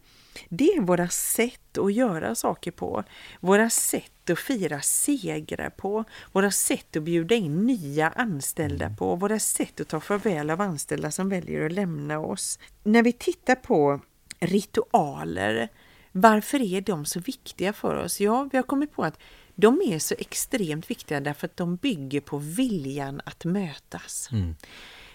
Det 0.49 0.65
är 0.65 0.81
våra 0.81 1.09
sätt 1.09 1.79
att 1.79 1.93
göra 1.93 2.35
saker 2.35 2.71
på, 2.71 3.05
våra 3.41 3.71
sätt 3.71 4.31
att 4.31 4.39
fira 4.39 4.81
segrar 4.81 5.71
på, 5.71 6.05
våra 6.33 6.51
sätt 6.51 6.97
att 6.97 7.03
bjuda 7.03 7.35
in 7.35 7.67
nya 7.67 8.09
anställda 8.09 8.91
på, 8.91 9.17
våra 9.17 9.39
sätt 9.39 9.81
att 9.81 9.89
ta 9.89 10.01
farväl 10.01 10.51
av 10.51 10.61
anställda 10.61 11.11
som 11.11 11.29
väljer 11.29 11.67
att 11.67 11.73
lämna 11.73 12.19
oss. 12.19 12.59
När 12.83 13.03
vi 13.03 13.13
tittar 13.13 13.55
på 13.55 14.01
ritualer, 14.41 15.69
varför 16.13 16.63
är 16.63 16.81
de 16.81 17.05
så 17.05 17.21
viktiga 17.21 17.73
för 17.73 17.95
oss? 17.95 18.21
Ja, 18.21 18.49
vi 18.53 18.59
har 18.59 18.63
kommit 18.63 18.93
på 18.93 19.05
att 19.05 19.19
de 19.55 19.83
är 19.83 19.99
så 19.99 20.15
extremt 20.19 20.91
viktiga 20.91 21.21
därför 21.21 21.47
att 21.47 21.57
de 21.57 21.77
bygger 21.77 22.21
på 22.21 22.39
viljan 22.39 23.21
att 23.25 23.45
mötas. 23.45 24.29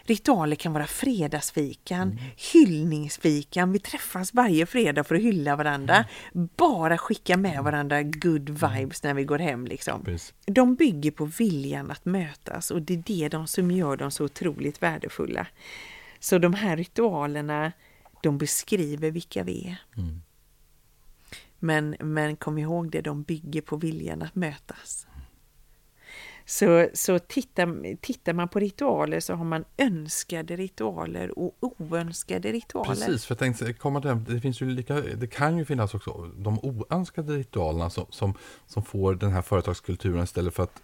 Ritualer 0.09 0.55
kan 0.55 0.73
vara 0.73 0.87
fredagsfikan, 0.87 2.01
Mm. 2.11 2.23
hyllningsfikan. 2.53 3.71
Vi 3.71 3.79
träffas 3.79 4.33
varje 4.33 4.65
fredag 4.65 5.03
för 5.03 5.15
att 5.15 5.21
hylla 5.21 5.55
varandra. 5.55 6.05
Bara 6.33 6.97
skicka 6.97 7.37
med 7.37 7.63
varandra 7.63 8.03
good 8.03 8.49
vibes 8.49 9.03
när 9.03 9.13
vi 9.13 9.23
går 9.23 9.39
hem. 9.39 9.65
Liksom. 9.67 10.03
Precis. 10.03 10.33
De 10.45 10.75
bygger 10.75 11.11
på 11.11 11.25
viljan 11.25 11.91
att 11.91 12.05
mötas 12.05 12.71
och 12.71 12.81
det 12.81 12.93
är 12.93 13.03
det 13.05 13.29
de 13.29 13.47
som 13.47 13.71
gör 13.71 13.97
dem 13.97 14.11
så 14.11 14.23
otroligt 14.25 14.83
värdefulla. 14.83 15.47
Så 16.19 16.37
de 16.37 16.53
här 16.53 16.77
ritualerna, 16.77 17.71
de 18.23 18.37
beskriver 18.37 19.11
vilka 19.11 19.43
vi 19.43 19.67
är. 19.67 19.99
Mm. 20.01 20.21
Men, 21.59 21.95
men 21.99 22.35
kom 22.35 22.57
ihåg 22.57 22.91
det, 22.91 23.01
de 23.01 23.23
bygger 23.23 23.61
på 23.61 23.75
viljan 23.77 24.21
att 24.21 24.35
mötas. 24.35 25.07
Så, 26.49 26.89
så 26.93 27.19
tittar, 27.19 27.95
tittar 27.95 28.33
man 28.33 28.49
på 28.49 28.59
ritualer 28.59 29.19
så 29.19 29.33
har 29.33 29.45
man 29.45 29.65
önskade 29.77 30.55
ritualer 30.55 31.39
och 31.39 31.55
oönskade 31.59 32.51
ritualer. 32.51 32.89
Precis, 32.89 33.25
för 33.25 33.31
jag 33.33 33.39
tänkte 33.39 33.73
komma 33.73 34.01
till 34.01 34.33
det, 34.35 34.41
finns 34.41 34.61
ju 34.61 34.69
lika, 34.69 34.93
det 34.95 35.27
kan 35.27 35.57
ju 35.57 35.65
finnas 35.65 35.93
också 35.93 36.31
de 36.37 36.59
oönskade 36.59 37.33
ritualerna 37.33 37.89
som, 37.89 38.05
som, 38.09 38.33
som 38.67 38.83
får 38.83 39.15
den 39.15 39.31
här 39.31 39.41
företagskulturen 39.41 40.23
istället 40.23 40.53
för 40.53 40.63
att 40.63 40.81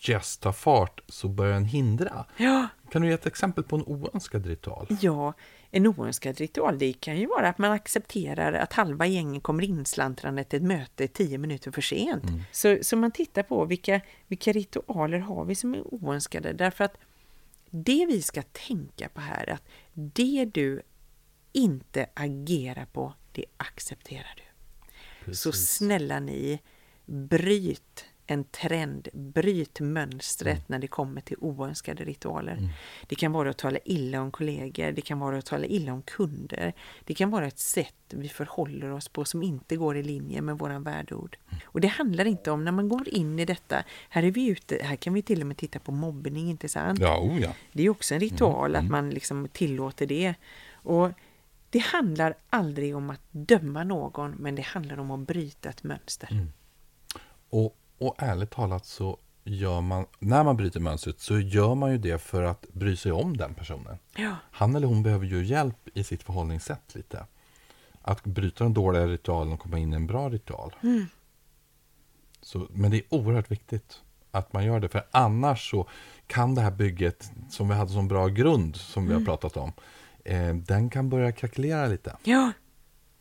just 0.00 0.42
ta 0.42 0.52
fart 0.52 1.00
så 1.08 1.28
börjar 1.28 1.52
den 1.52 1.64
hindra. 1.64 2.24
Ja, 2.36 2.68
Kan 2.90 3.02
du 3.02 3.08
ge 3.08 3.14
ett 3.14 3.26
exempel 3.26 3.64
på 3.64 3.76
en 3.76 3.82
oönskad 3.86 4.46
ritual? 4.46 4.86
ja, 5.00 5.34
en 5.70 5.86
oönskad 5.86 6.38
ritual 6.38 6.78
det 6.78 6.92
kan 6.92 7.16
ju 7.18 7.26
vara 7.26 7.48
att 7.48 7.58
man 7.58 7.72
accepterar 7.72 8.52
att 8.52 8.72
halva 8.72 9.06
gängen 9.06 9.40
kommer 9.40 9.62
inslantrande 9.62 10.44
till 10.44 10.56
ett 10.56 10.62
möte 10.62 11.08
tio 11.08 11.38
minuter 11.38 11.70
för 11.70 11.82
sent. 11.82 12.24
Så, 12.52 12.78
så 12.82 12.96
man 12.96 13.12
tittar 13.12 13.42
på 13.42 13.64
vilka, 13.64 14.00
vilka 14.26 14.52
ritualer 14.52 15.18
har 15.18 15.44
vi 15.44 15.54
som 15.54 15.74
är 15.74 15.94
oönskade 15.94 16.52
därför 16.52 16.84
att 16.84 16.96
det 17.70 18.06
vi 18.06 18.22
ska 18.22 18.42
tänka 18.42 19.08
på 19.08 19.20
här 19.20 19.44
är 19.46 19.52
att 19.52 19.68
det 19.94 20.44
du 20.44 20.82
inte 21.52 22.06
agerar 22.14 22.86
på, 22.86 23.14
det 23.32 23.44
accepterar 23.56 24.34
du. 24.36 25.34
Så 25.34 25.52
snälla 25.52 26.20
ni, 26.20 26.60
bryt 27.06 28.04
en 28.30 28.44
trend, 28.44 29.08
bryt 29.12 29.80
mönstret 29.80 30.68
när 30.68 30.78
det 30.78 30.86
kommer 30.88 31.20
till 31.20 31.36
oönskade 31.40 32.04
ritualer. 32.04 32.58
Det 33.06 33.14
kan 33.14 33.32
vara 33.32 33.50
att 33.50 33.58
tala 33.58 33.78
illa 33.84 34.20
om 34.20 34.30
kollegor, 34.30 34.92
det 34.92 35.00
kan 35.00 35.18
vara 35.18 35.38
att 35.38 35.46
tala 35.46 35.66
illa 35.66 35.92
om 35.92 36.02
kunder. 36.02 36.72
Det 37.04 37.14
kan 37.14 37.30
vara 37.30 37.46
ett 37.46 37.58
sätt 37.58 37.94
vi 38.10 38.28
förhåller 38.28 38.90
oss 38.90 39.08
på 39.08 39.24
som 39.24 39.42
inte 39.42 39.76
går 39.76 39.96
i 39.96 40.02
linje 40.02 40.42
med 40.42 40.58
våran 40.58 40.82
värdeord. 40.82 41.36
Och 41.64 41.80
det 41.80 41.88
handlar 41.88 42.24
inte 42.24 42.50
om 42.50 42.64
när 42.64 42.72
man 42.72 42.88
går 42.88 43.08
in 43.08 43.38
i 43.38 43.44
detta, 43.44 43.84
här 44.08 44.22
är 44.22 44.30
vi 44.30 44.46
ute, 44.46 44.78
här 44.82 44.96
kan 44.96 45.14
vi 45.14 45.22
till 45.22 45.40
och 45.40 45.46
med 45.46 45.56
titta 45.56 45.78
på 45.78 45.92
mobbning, 45.92 46.50
inte 46.50 46.68
sant? 46.68 46.98
Ja, 47.00 47.18
oh 47.18 47.40
ja. 47.40 47.52
Det 47.72 47.82
är 47.82 47.88
också 47.90 48.14
en 48.14 48.20
ritual 48.20 48.76
att 48.76 48.88
man 48.88 49.10
liksom 49.10 49.48
tillåter 49.52 50.06
det. 50.06 50.34
Och 50.72 51.10
det 51.70 51.78
handlar 51.78 52.34
aldrig 52.50 52.96
om 52.96 53.10
att 53.10 53.22
döma 53.30 53.84
någon, 53.84 54.30
men 54.30 54.54
det 54.54 54.62
handlar 54.62 54.98
om 54.98 55.10
att 55.10 55.26
bryta 55.26 55.68
ett 55.68 55.82
mönster. 55.82 56.46
Och, 57.50 57.76
och 57.98 58.14
ärligt 58.18 58.50
talat 58.50 58.86
så 58.86 59.18
gör 59.44 59.80
man, 59.80 60.06
när 60.18 60.44
man 60.44 60.56
bryter 60.56 60.80
mönstret 60.80 61.20
så 61.20 61.38
gör 61.40 61.74
man 61.74 61.90
ju 61.92 61.98
det 61.98 62.18
för 62.22 62.42
att 62.42 62.66
bry 62.72 62.96
sig 62.96 63.12
om 63.12 63.36
den 63.36 63.54
personen. 63.54 63.98
Ja. 64.16 64.34
Han 64.50 64.76
eller 64.76 64.86
hon 64.86 65.02
behöver 65.02 65.26
ju 65.26 65.44
hjälp 65.44 65.88
i 65.94 66.04
sitt 66.04 66.22
förhållningssätt 66.22 66.94
lite. 66.94 67.26
Att 68.02 68.24
bryta 68.24 68.64
den 68.64 68.74
dåliga 68.74 69.06
ritualen 69.06 69.52
och 69.52 69.60
komma 69.60 69.78
in 69.78 69.92
i 69.92 69.96
en 69.96 70.06
bra 70.06 70.28
ritual. 70.30 70.74
Så, 72.40 72.66
men 72.70 72.90
det 72.90 72.96
är 72.96 73.02
oerhört 73.14 73.50
viktigt 73.50 74.00
att 74.30 74.52
man 74.52 74.64
gör 74.64 74.80
det, 74.80 74.88
för 74.88 75.02
annars 75.10 75.70
så 75.70 75.88
kan 76.26 76.54
det 76.54 76.60
här 76.60 76.70
bygget 76.70 77.30
som 77.50 77.68
vi 77.68 77.74
hade 77.74 77.90
som 77.90 78.08
bra 78.08 78.28
grund, 78.28 78.76
som 78.76 79.06
vi 79.08 79.14
har 79.14 79.20
pratat 79.20 79.56
om, 79.56 79.72
eh, 80.24 80.54
den 80.54 80.90
kan 80.90 81.08
börja 81.08 81.32
krackelera 81.32 81.86
lite. 81.86 82.16
ja, 82.24 82.52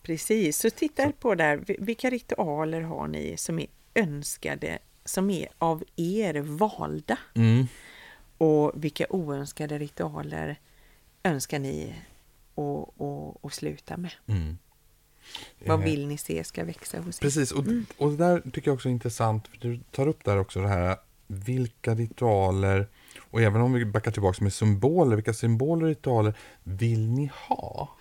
precis. 0.03 0.57
Så 0.57 0.69
titta 0.69 1.11
på 1.19 1.35
där, 1.35 1.57
vi- 1.67 1.77
vilka 1.79 2.09
ritualer 2.09 2.81
har 2.81 3.07
ni 3.07 3.37
som 3.37 3.59
är 3.59 3.67
önskade, 3.97 4.79
som 5.05 5.29
är 5.29 5.47
av 5.57 5.83
er 5.95 6.33
valda? 6.39 7.17
Mm. 7.33 7.67
Och 8.37 8.71
vilka 8.75 9.05
oönskade 9.09 9.77
ritualer 9.77 10.59
önskar 11.23 11.59
ni 11.59 11.95
att, 13.41 13.53
sluta 13.53 13.97
med? 13.97 14.11
Mm. 14.27 14.57
Vad 15.65 15.79
Eh, 15.79 15.85
vill 15.85 16.07
ni 16.07 16.17
se 16.17 16.43
ska 16.43 16.63
växa 16.63 16.99
hos 16.99 17.17
er? 17.17 17.21
Precis, 17.21 17.51
och, 17.51 17.65
och 17.97 18.11
det 18.11 18.17
där 18.17 18.41
tycker 18.51 18.67
jag 18.67 18.75
också 18.75 18.89
är 18.89 18.93
intressant. 18.93 19.47
För 19.47 19.57
du 19.57 19.79
tar 19.91 20.07
upp 20.07 20.23
där 20.23 20.37
också 20.37 20.61
det 20.61 20.67
här, 20.67 20.97
vilka 21.27 21.95
ritualer, 21.95 22.87
och 23.31 23.41
även 23.41 23.61
om 23.61 23.73
vi 23.73 23.85
backar 23.85 24.11
tillbaka 24.11 24.43
med 24.43 24.53
symboler, 24.53 25.15
vilka 25.15 25.33
symboler 25.33 25.83
och 25.83 25.89
ritualer 25.89 26.33
vill 26.63 27.07
ni 27.07 27.31
ha? 27.47 27.97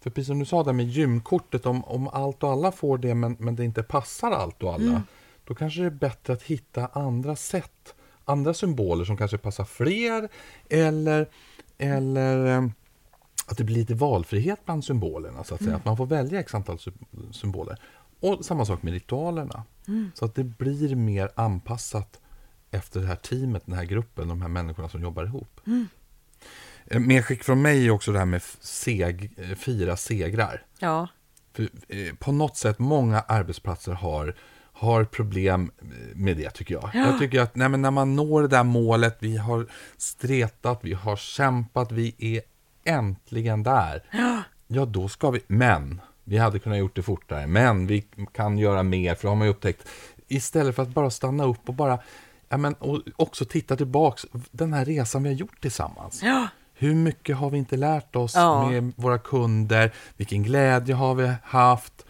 För 0.00 0.10
precis 0.10 0.26
som 0.26 0.38
du 0.38 0.44
sa 0.44 0.62
där 0.62 0.72
med 0.72 0.88
gymkortet, 0.88 1.66
om, 1.66 1.84
om 1.84 2.08
allt 2.08 2.42
och 2.42 2.50
alla 2.50 2.72
får 2.72 2.98
det 2.98 3.14
men, 3.14 3.36
men 3.38 3.56
det 3.56 3.64
inte 3.64 3.82
passar 3.82 4.30
allt 4.30 4.62
och 4.62 4.74
alla, 4.74 5.02
då 5.44 5.54
kanske 5.54 5.80
det 5.80 5.86
är 5.86 5.90
bättre 5.90 6.32
att 6.32 6.42
hitta 6.42 6.86
andra 6.86 7.36
sätt, 7.36 7.94
andra 8.24 8.54
symboler 8.54 9.04
som 9.04 9.16
kanske 9.16 9.38
passar 9.38 9.64
fler, 9.64 10.28
eller, 10.68 11.28
eller 11.78 12.46
eh, 12.46 12.64
att 13.46 13.56
det 13.58 13.64
blir 13.64 13.76
lite 13.76 13.94
valfrihet 13.94 14.64
bland 14.64 14.84
symbolerna, 14.84 15.44
så 15.44 15.54
att 15.54 15.62
säga. 15.62 15.76
Att 15.76 15.84
man 15.84 15.96
får 15.96 16.06
välja 16.06 16.40
x 16.40 16.54
antal 16.54 16.78
sy- 16.78 16.90
symboler. 17.32 17.78
Och 18.20 18.44
samma 18.44 18.64
sak 18.64 18.82
med 18.82 18.92
ritualerna. 18.92 19.64
Så 20.14 20.24
att 20.24 20.34
det 20.34 20.44
blir 20.44 20.94
mer 20.94 21.30
anpassat 21.34 22.20
efter 22.70 23.00
det 23.00 23.06
här 23.06 23.16
teamet, 23.16 23.62
den 23.66 23.74
här 23.74 23.84
gruppen, 23.84 24.28
de 24.28 24.42
här 24.42 24.48
människorna 24.48 24.88
som 24.88 25.02
jobbar 25.02 25.24
ihop. 25.24 25.60
Eh, 26.86 27.00
Medskick 27.00 27.44
från 27.44 27.62
mig 27.62 27.86
är 27.86 27.90
också 27.90 28.12
det 28.12 28.18
här 28.18 28.26
med 28.26 28.42
seg, 28.60 29.32
eh, 29.36 29.54
fira 29.56 29.96
segrar. 29.96 30.64
Ja, 30.78 31.08
För, 31.52 31.68
på 32.16 32.32
något 32.32 32.56
sätt, 32.56 32.78
många 32.78 33.20
arbetsplatser 33.20 33.92
har, 33.92 34.34
har 34.72 35.04
problem 35.04 35.70
med 36.14 36.36
det 36.36 36.50
tycker 36.50 36.74
jag. 36.74 36.90
Jag 36.94 37.18
tycker 37.18 37.40
att 37.40 37.56
nej, 37.56 37.68
när 37.68 37.90
man 37.90 38.16
når 38.16 38.42
det 38.42 38.48
där 38.48 38.64
målet, 38.64 39.16
vi 39.20 39.36
har 39.36 39.66
stretat, 39.96 40.78
vi 40.82 40.92
har 40.92 41.16
kämpat, 41.16 41.92
vi 41.92 42.14
är 42.18 42.40
äntligen 42.84 43.62
där. 43.62 44.02
Ja, 44.66 44.84
då 44.84 45.08
ska 45.08 45.30
vi, 45.30 45.40
men 45.46 46.00
vi 46.24 46.38
hade 46.38 46.58
kunnat 46.58 46.78
gjort 46.78 46.96
det 46.96 47.02
fortare, 47.02 47.46
men 47.46 47.86
vi 47.86 48.04
kan 48.32 48.58
göra 48.58 48.82
mer, 48.82 49.14
för 49.14 49.22
då 49.22 49.28
har 49.28 49.36
man 49.36 49.46
ju 49.46 49.50
upptäckt. 49.52 49.88
Istället 50.28 50.76
för 50.76 50.82
att 50.82 50.88
bara 50.88 51.10
stanna 51.10 51.44
upp 51.44 51.68
och 51.68 51.74
bara, 51.74 51.98
ja 52.48 52.56
men 52.56 52.74
och 52.74 53.00
också 53.16 53.44
titta 53.44 53.76
tillbaks, 53.76 54.26
den 54.50 54.72
här 54.72 54.84
resan 54.84 55.22
vi 55.22 55.28
har 55.28 55.36
gjort 55.36 55.60
tillsammans. 55.60 56.20
Ja. 56.22 56.48
Hur 56.74 56.94
mycket 56.94 57.36
har 57.36 57.50
vi 57.50 57.58
inte 57.58 57.76
lärt 57.76 58.16
oss 58.16 58.34
Ja. 58.34 58.68
med 58.70 58.92
våra 58.96 59.18
kunder? 59.18 59.92
Vilken 60.16 60.42
glädje 60.42 60.94
har 60.94 61.14
vi 61.14 61.32
haft? 61.42 62.06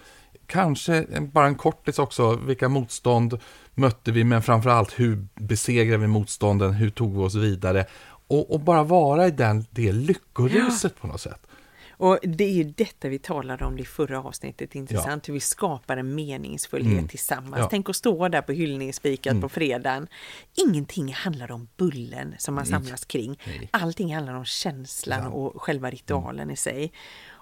Kanske 0.52 1.06
bara 1.20 1.46
en 1.46 1.54
kortis 1.54 1.98
också, 1.98 2.36
vilka 2.36 2.68
motstånd 2.68 3.38
mötte 3.74 4.12
vi, 4.12 4.24
men 4.24 4.42
framförallt 4.42 5.00
hur 5.00 5.26
besegrade 5.34 5.98
vi 5.98 6.06
motstånden, 6.06 6.72
hur 6.72 6.90
tog 6.90 7.12
vi 7.12 7.18
oss 7.18 7.34
vidare? 7.34 7.86
Och, 8.26 8.50
och 8.54 8.60
bara 8.60 8.82
vara 8.82 9.26
i 9.26 9.30
den, 9.30 9.64
det 9.70 9.92
lyckoruset 9.92 11.00
på 11.00 11.06
något 11.06 11.20
sätt. 11.20 11.46
Och 11.90 12.18
det 12.22 12.44
är 12.44 12.52
ju 12.52 12.64
detta 12.64 13.08
vi 13.08 13.18
talade 13.18 13.64
om 13.64 13.78
i 13.78 13.84
förra 13.84 14.22
avsnittet, 14.22 14.74
intressant, 14.74 15.28
hur 15.28 15.34
vi 15.34 15.40
skapar 15.40 15.96
en 15.96 16.14
meningsfullhet 16.14 17.10
tillsammans. 17.10 17.58
Ja. 17.58 17.68
Tänk 17.70 17.88
att 17.88 17.96
stå 17.96 18.28
där 18.28 18.42
på 18.42 18.52
hyllningsspikat 18.52 19.40
på 19.40 19.48
fredagen. 19.48 20.06
Ingenting 20.54 21.12
handlar 21.12 21.50
om 21.50 21.68
bullen 21.76 22.34
som 22.38 22.54
man 22.54 22.66
samlas 22.66 23.04
kring. 23.04 23.38
Nej. 23.46 23.68
Allting 23.70 24.14
handlar 24.14 24.34
om 24.34 24.44
känslan 24.44 25.26
och 25.26 25.62
själva 25.62 25.90
ritualen 25.90 26.50
i 26.50 26.56
sig. 26.56 26.92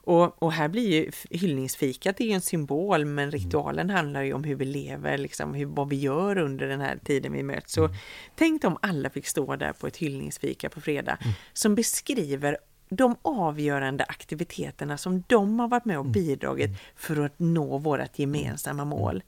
Och, 0.02 0.42
och 0.42 0.52
här 0.52 0.68
blir 0.68 0.88
ju 0.88 1.10
hyllningsfikat 1.30 2.16
det 2.16 2.24
är 2.24 2.28
ju 2.28 2.34
en 2.34 2.40
symbol, 2.40 3.04
men 3.04 3.30
ritualen 3.30 3.90
handlar 3.90 4.22
ju 4.22 4.32
om 4.32 4.44
hur 4.44 4.54
vi 4.54 4.64
lever, 4.64 5.18
liksom, 5.18 5.54
hur, 5.54 5.66
vad 5.66 5.88
vi 5.88 5.96
gör 5.96 6.38
under 6.38 6.66
den 6.66 6.80
här 6.80 6.98
tiden 7.04 7.32
vi 7.32 7.42
möts. 7.42 7.72
Så 7.72 7.88
tänk 8.36 8.64
om 8.64 8.78
alla 8.82 9.10
fick 9.10 9.26
stå 9.26 9.56
där 9.56 9.72
på 9.72 9.86
ett 9.86 9.96
hyllningsfika 9.96 10.70
på 10.70 10.80
fredag 10.80 11.18
som 11.52 11.74
beskriver 11.74 12.58
de 12.88 13.16
avgörande 13.22 14.04
aktiviteterna 14.04 14.98
som 14.98 15.24
de 15.26 15.60
har 15.60 15.68
varit 15.68 15.84
med 15.84 15.98
och 15.98 16.06
bidragit 16.06 16.70
för 16.96 17.24
att 17.24 17.38
nå 17.38 17.78
vårt 17.78 18.18
gemensamma 18.18 18.84
mål. 18.84 19.22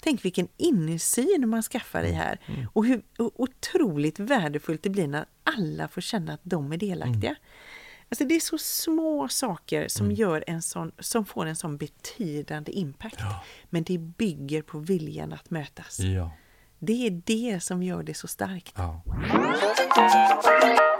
Tänk 0.00 0.24
vilken 0.24 0.48
insyn 0.56 1.48
man 1.48 1.62
skaffar 1.62 2.04
i 2.04 2.12
här 2.12 2.38
och 2.72 2.86
hur 2.86 3.02
otroligt 3.18 4.18
värdefullt 4.18 4.82
det 4.82 4.90
blir 4.90 5.06
när 5.06 5.24
alla 5.44 5.88
får 5.88 6.00
känna 6.00 6.32
att 6.32 6.40
de 6.42 6.72
är 6.72 6.76
delaktiga. 6.76 7.36
Alltså 8.12 8.24
det 8.24 8.34
är 8.34 8.40
så 8.40 8.58
små 8.58 9.28
saker 9.28 9.88
som, 9.88 10.12
gör 10.12 10.44
en 10.46 10.62
sån, 10.62 10.92
som 10.98 11.24
får 11.24 11.46
en 11.46 11.56
sån 11.56 11.76
betydande 11.76 12.72
impact. 12.72 13.20
Men 13.70 13.82
det 13.82 13.98
bygger 13.98 14.62
på 14.62 14.78
viljan 14.78 15.32
att 15.32 15.50
mötas. 15.50 16.00
Ja. 16.00 16.30
Det 16.78 17.06
är 17.06 17.22
det 17.24 17.62
som 17.62 17.82
gör 17.82 18.02
det 18.02 18.14
så 18.14 18.28
starkt. 18.28 18.74
Ja. 18.76 19.02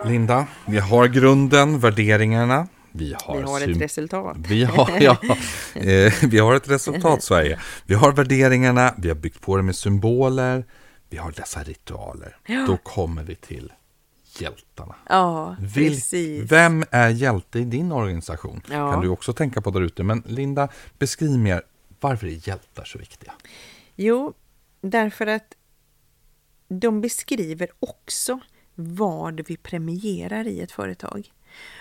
Linda, 0.05 0.47
vi 0.67 0.79
har 0.79 1.09
grunden, 1.09 1.79
värderingarna. 1.79 2.69
Vi 2.93 3.17
har, 3.25 3.37
Vi 3.37 3.43
har 3.43 3.61
ett 3.61 3.81
resultat. 3.81 4.37
Vi 4.49 4.65
har, 4.65 5.01
ja, 5.01 5.17
eh, 5.75 6.13
vi 6.23 6.39
har 6.39 6.55
ett 6.55 6.69
resultat, 6.69 7.23
Sverige. 7.23 7.59
Vi 7.87 7.95
har 7.95 8.13
värderingarna, 8.13 8.95
vi 8.99 9.09
har 9.09 9.17
byggt 9.17 9.41
på 9.41 9.57
det 9.57 9.63
med 9.63 9.77
symboler, 9.77 10.65
vi 11.11 11.17
har 11.17 11.33
dessa 11.33 11.63
ritualer. 11.63 12.37
Då 12.67 12.77
kommer 12.77 13.23
vi 13.23 13.35
till 13.35 13.73
hjältarna. 14.41 14.95
Ja, 15.09 15.57
Vil- 15.61 15.89
precis. 15.89 16.53
Vem 16.53 16.85
är 16.91 17.09
hjälte 17.09 17.59
i 17.59 17.65
din 17.65 17.93
organisation? 17.93 18.61
Ja. 18.71 18.93
Kan 18.93 19.03
du 19.03 19.09
också 19.09 19.33
tänka 19.33 19.61
på 19.61 19.71
där 19.71 19.81
ute. 19.81 20.03
Men 20.03 20.23
Linda, 20.27 20.69
beskriv 20.99 21.39
mer. 21.39 21.63
Varför 22.01 22.27
är 22.27 22.49
hjältar 22.49 22.85
så 22.85 22.99
viktiga? 22.99 23.33
Jo, 23.97 24.35
därför 24.81 25.27
att 25.27 25.55
de 26.69 27.01
beskriver 27.01 27.69
också 27.79 28.41
vad 28.75 29.41
vi 29.49 29.57
premierar 29.57 30.47
i 30.47 30.61
ett 30.61 30.73
företag. 30.73 31.33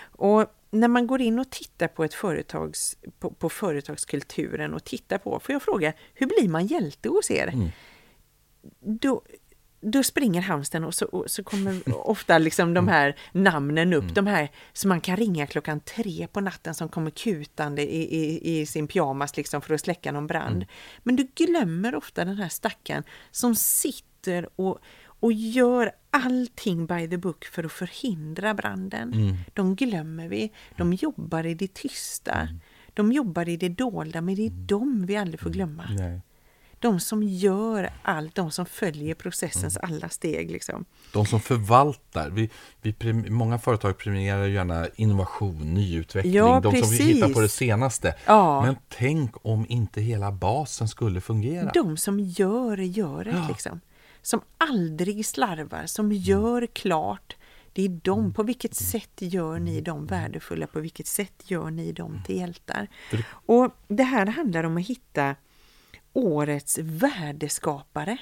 Och 0.02 0.46
när 0.70 0.88
man 0.88 1.06
går 1.06 1.20
in 1.20 1.38
och 1.38 1.50
tittar 1.50 1.88
på, 1.88 2.04
ett 2.04 2.14
företags, 2.14 2.96
på, 3.18 3.30
på 3.30 3.48
företagskulturen 3.48 4.74
och 4.74 4.84
tittar 4.84 5.18
på, 5.18 5.40
får 5.40 5.52
jag 5.52 5.62
fråga, 5.62 5.92
hur 6.14 6.26
blir 6.26 6.48
man 6.48 6.66
hjälte 6.66 7.08
hos 7.08 7.30
er? 7.30 7.72
Då, 8.80 9.22
då 9.82 10.02
springer 10.02 10.40
hamsten 10.40 10.84
och 10.84 10.94
så, 10.94 11.06
och 11.06 11.30
så 11.30 11.44
kommer 11.44 12.08
ofta 12.08 12.38
liksom 12.38 12.74
de 12.74 12.88
här 12.88 13.16
namnen 13.32 13.92
upp, 13.92 14.14
de 14.14 14.26
här 14.26 14.50
som 14.72 14.88
man 14.88 15.00
kan 15.00 15.16
ringa 15.16 15.46
klockan 15.46 15.80
tre 15.80 16.26
på 16.32 16.40
natten 16.40 16.74
som 16.74 16.88
kommer 16.88 17.10
kutande 17.10 17.82
i, 17.82 18.16
i, 18.16 18.60
i 18.60 18.66
sin 18.66 18.88
pyjamas 18.88 19.36
liksom 19.36 19.62
för 19.62 19.74
att 19.74 19.80
släcka 19.80 20.12
någon 20.12 20.26
brand. 20.26 20.64
Men 21.02 21.16
du 21.16 21.28
glömmer 21.34 21.94
ofta 21.94 22.24
den 22.24 22.36
här 22.36 22.48
stackaren 22.48 23.02
som 23.30 23.54
sitter 23.54 24.60
och, 24.60 24.78
och 25.04 25.32
gör 25.32 25.92
allting 26.10 26.86
by 26.86 27.08
the 27.08 27.16
book 27.16 27.44
för 27.44 27.64
att 27.64 27.72
förhindra 27.72 28.54
branden. 28.54 29.36
De 29.54 29.76
glömmer 29.76 30.28
vi. 30.28 30.52
De 30.76 30.92
jobbar 30.92 31.46
i 31.46 31.54
det 31.54 31.74
tysta. 31.74 32.48
De 32.94 33.12
jobbar 33.12 33.48
i 33.48 33.56
det 33.56 33.68
dolda, 33.68 34.20
men 34.20 34.34
det 34.34 34.46
är 34.46 34.50
dem 34.50 35.06
vi 35.06 35.16
aldrig 35.16 35.40
får 35.40 35.50
glömma. 35.50 35.84
Nej. 35.98 36.20
De 36.82 37.00
som 37.00 37.22
gör 37.22 37.90
allt, 38.02 38.34
de 38.34 38.50
som 38.50 38.66
följer 38.66 39.14
processens 39.14 39.76
alla 39.76 40.08
steg. 40.08 40.50
Liksom. 40.50 40.84
De 41.12 41.26
som 41.26 41.40
förvaltar. 41.40 42.30
Vi, 42.30 42.50
vi 42.82 43.12
många 43.30 43.58
företag 43.58 43.98
premierar 43.98 44.46
gärna 44.46 44.86
innovation, 44.94 45.74
nyutveckling. 45.74 46.34
Ja, 46.34 46.60
de 46.60 46.72
som 46.72 46.80
precis. 46.80 47.00
hittar 47.00 47.28
på 47.28 47.40
det 47.40 47.48
senaste. 47.48 48.14
Ja. 48.26 48.62
Men 48.62 48.76
tänk 48.88 49.46
om 49.46 49.66
inte 49.68 50.00
hela 50.00 50.32
basen 50.32 50.88
skulle 50.88 51.20
fungera. 51.20 51.70
De 51.74 51.96
som 51.96 52.20
gör 52.20 52.76
göret, 52.76 53.48
liksom. 53.48 53.80
Som 54.22 54.40
aldrig 54.58 55.26
slarvar, 55.26 55.86
som 55.86 56.12
gör 56.12 56.66
klart. 56.66 57.36
Det 57.72 57.84
är 57.84 58.00
de. 58.02 58.32
På 58.32 58.42
vilket 58.42 58.74
sätt 58.74 59.12
gör 59.18 59.58
ni 59.58 59.80
dem 59.80 60.06
värdefulla? 60.06 60.66
På 60.66 60.80
vilket 60.80 61.06
sätt 61.06 61.42
gör 61.44 61.70
ni 61.70 61.92
dem 61.92 62.22
till 62.26 62.36
hjältar? 62.36 62.88
Och 63.26 63.76
det 63.88 64.02
här 64.02 64.26
handlar 64.26 64.64
om 64.64 64.76
att 64.76 64.86
hitta 64.86 65.36
årets 66.12 66.78
värdeskapare. 66.78 68.18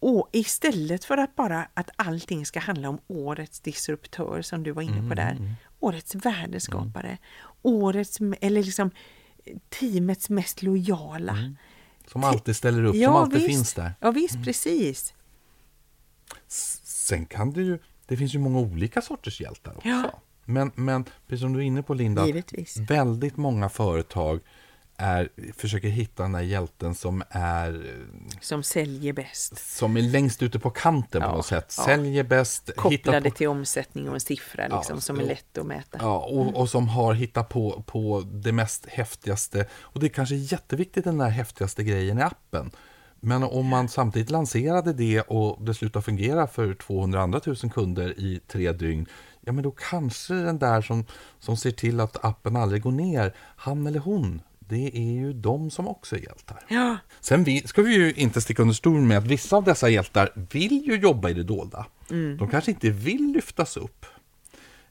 Och 0.00 0.28
istället 0.32 1.04
för 1.04 1.18
att 1.18 1.36
bara 1.36 1.68
att 1.74 1.90
allting 1.96 2.46
ska 2.46 2.60
handla 2.60 2.88
om 2.88 2.98
årets 3.06 3.60
disruptör 3.60 4.42
som 4.42 4.62
du 4.62 4.70
var 4.72 4.82
inne 4.82 5.08
på 5.08 5.14
där. 5.14 5.54
Årets 5.80 6.14
värdeskapare. 6.14 7.18
Årets, 7.62 8.18
eller 8.40 8.62
liksom 8.62 8.90
teamets 9.68 10.30
mest 10.30 10.62
lojala. 10.62 11.54
Som 12.06 12.24
alltid 12.24 12.56
ställer 12.56 12.84
upp, 12.84 12.96
som 12.96 13.16
alltid 13.16 13.38
visst. 13.38 13.46
finns 13.46 13.74
där. 13.74 13.92
Ja 14.00 14.10
visst, 14.10 14.44
precis. 14.44 15.14
Sen 16.48 17.26
kan 17.26 17.52
det 17.52 17.62
ju, 17.62 17.78
det 18.06 18.16
finns 18.16 18.34
ju 18.34 18.38
många 18.38 18.58
olika 18.58 19.00
sorters 19.02 19.40
hjältar 19.40 19.76
också. 19.76 19.88
Ja. 19.88 20.20
Men, 20.44 20.70
men 20.74 21.04
precis 21.04 21.40
som 21.40 21.52
du 21.52 21.58
är 21.58 21.64
inne 21.64 21.82
på 21.82 21.94
Linda, 21.94 22.26
Givetvis. 22.26 22.76
väldigt 22.76 23.36
många 23.36 23.68
företag 23.68 24.40
är, 24.96 25.28
försöker 25.56 25.88
hitta 25.88 26.22
den 26.22 26.32
där 26.32 26.40
hjälten 26.40 26.94
som 26.94 27.22
är, 27.30 27.86
Som 28.40 28.62
säljer 28.62 29.12
bäst. 29.12 29.76
som 29.76 29.96
är 29.96 30.02
längst 30.02 30.42
ute 30.42 30.58
på 30.58 30.70
kanten 30.70 31.22
på 31.22 31.28
Ja, 31.28 31.34
något 31.34 31.46
sätt. 31.46 31.74
ja. 31.78 31.84
Säljer 31.84 32.24
bäst, 32.24 32.70
Kopplade 32.76 33.30
på, 33.30 33.36
till 33.36 33.48
omsättning 33.48 34.08
och 34.08 34.14
en 34.14 34.20
siffra 34.20 34.62
liksom, 34.68 34.96
Ja, 34.96 35.00
som 35.00 35.20
är 35.20 35.24
lätt 35.24 35.58
att 35.58 35.66
mäta. 35.66 35.98
Ja, 36.00 36.18
och, 36.18 36.56
och 36.60 36.68
som 36.68 36.88
har 36.88 37.14
hittat 37.14 37.48
på, 37.48 37.82
på 37.86 38.20
det 38.32 38.52
mest 38.52 38.86
häftigaste. 38.86 39.66
Och 39.74 40.00
det 40.00 40.06
är 40.06 40.08
kanske 40.08 40.34
jätteviktigt 40.34 41.04
den 41.04 41.18
där 41.18 41.28
häftigaste 41.28 41.84
grejen 41.84 42.18
i 42.18 42.22
appen. 42.22 42.70
Men 43.24 43.42
om 43.42 43.66
man 43.66 43.88
samtidigt 43.88 44.30
lanserade 44.30 44.92
det 44.92 45.20
och 45.20 45.64
det 45.64 45.74
slutar 45.74 46.00
fungera 46.00 46.46
för 46.46 46.74
200 46.74 47.26
000 47.46 47.56
kunder 47.56 48.14
i 48.20 48.40
tre 48.48 48.72
dygn. 48.72 49.06
Ja, 49.40 49.52
men 49.52 49.64
då 49.64 49.70
kanske 49.70 50.34
den 50.34 50.58
där 50.58 50.82
som, 50.82 51.04
som 51.38 51.56
ser 51.56 51.70
till 51.70 52.00
att 52.00 52.24
appen 52.24 52.56
aldrig 52.56 52.82
går 52.82 52.90
ner, 52.92 53.34
han 53.38 53.86
eller 53.86 54.00
hon, 54.00 54.42
det 54.68 54.96
är 54.96 55.12
ju 55.12 55.32
de 55.32 55.70
som 55.70 55.88
också 55.88 56.16
är 56.16 56.20
hjältar. 56.20 56.58
Ja, 56.68 56.96
Sen 57.20 57.44
vi, 57.44 57.62
ska 57.66 57.82
vi 57.82 57.94
ju 57.94 58.12
inte 58.12 58.40
sticka 58.40 58.62
under 58.62 58.74
stol 58.74 59.00
med 59.00 59.18
att 59.18 59.26
vissa 59.26 59.56
av 59.56 59.64
dessa 59.64 59.88
hjältar 59.88 60.30
vill 60.50 60.82
ju 60.86 60.96
jobba 60.96 61.30
i 61.30 61.34
det 61.34 61.42
dolda. 61.42 61.86
De 62.38 62.48
kanske 62.50 62.70
inte 62.70 62.90
vill 62.90 63.32
lyftas 63.32 63.76
upp 63.76 64.06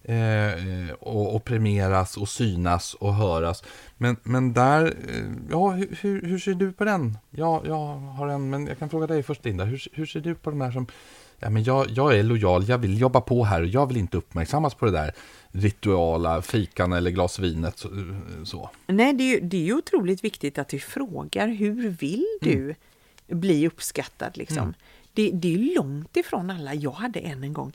eh, 0.04 0.94
och, 1.00 1.36
och 1.36 1.44
premieras 1.44 2.18
och 2.18 2.30
synas 2.30 2.94
och 2.94 3.16
höras. 3.16 3.64
Men, 3.98 4.18
men 4.24 4.54
där, 4.54 4.86
eh, 4.86 5.26
ja, 5.50 5.70
hur, 5.70 5.98
hur, 6.02 6.22
hur 6.22 6.40
ser 6.40 6.54
du 6.54 6.72
på 6.72 6.86
den? 6.86 7.18
Ja, 7.30 7.62
jag 7.66 7.86
har 7.96 8.28
en, 8.28 8.50
men 8.50 8.68
jag 8.68 8.80
kan 8.80 8.90
fråga 8.90 9.08
dig 9.08 9.24
först 9.24 9.46
Linda. 9.46 9.64
Hur, 9.64 9.88
hur 9.94 10.06
ser 10.06 10.20
du 10.20 10.36
på 10.36 10.50
de 10.50 10.62
här 10.62 10.72
som, 10.72 10.88
ja 11.42 11.50
men 11.50 11.64
jag, 11.64 11.90
jag 11.90 12.18
är 12.18 12.24
lojal, 12.24 12.70
jag 12.70 12.78
vill 12.78 13.02
jobba 13.02 13.22
på 13.22 13.44
här 13.44 13.62
och 13.62 13.68
jag 13.68 13.88
vill 13.88 13.98
inte 13.98 14.18
uppmärksammas 14.18 14.74
på 14.74 14.86
det 14.86 14.92
där 14.92 15.12
rituala 15.52 16.42
fikan 16.42 16.94
eller 16.94 17.12
glas 17.12 17.40
vinet. 17.40 17.86
Så. 18.44 18.70
Nej, 18.88 19.14
det 19.14 19.24
är, 19.24 19.36
ju, 19.36 19.40
det 19.40 19.58
är 19.58 19.62
ju 19.62 19.74
otroligt 19.74 20.24
viktigt 20.24 20.58
att 20.58 20.74
vi 20.74 20.80
frågar 20.80 21.48
hur 21.48 21.90
vill 21.90 22.26
du 22.42 22.76
bli 23.28 23.68
uppskattad? 23.68 24.38
Liksom? 24.38 24.74
Det, 25.14 25.32
det 25.34 25.54
är 25.54 25.76
långt 25.76 26.18
ifrån 26.18 26.50
alla. 26.50 26.74
Jag 26.74 26.92
hade 26.92 27.20
en 27.20 27.44
en 27.44 27.54
gång, 27.54 27.74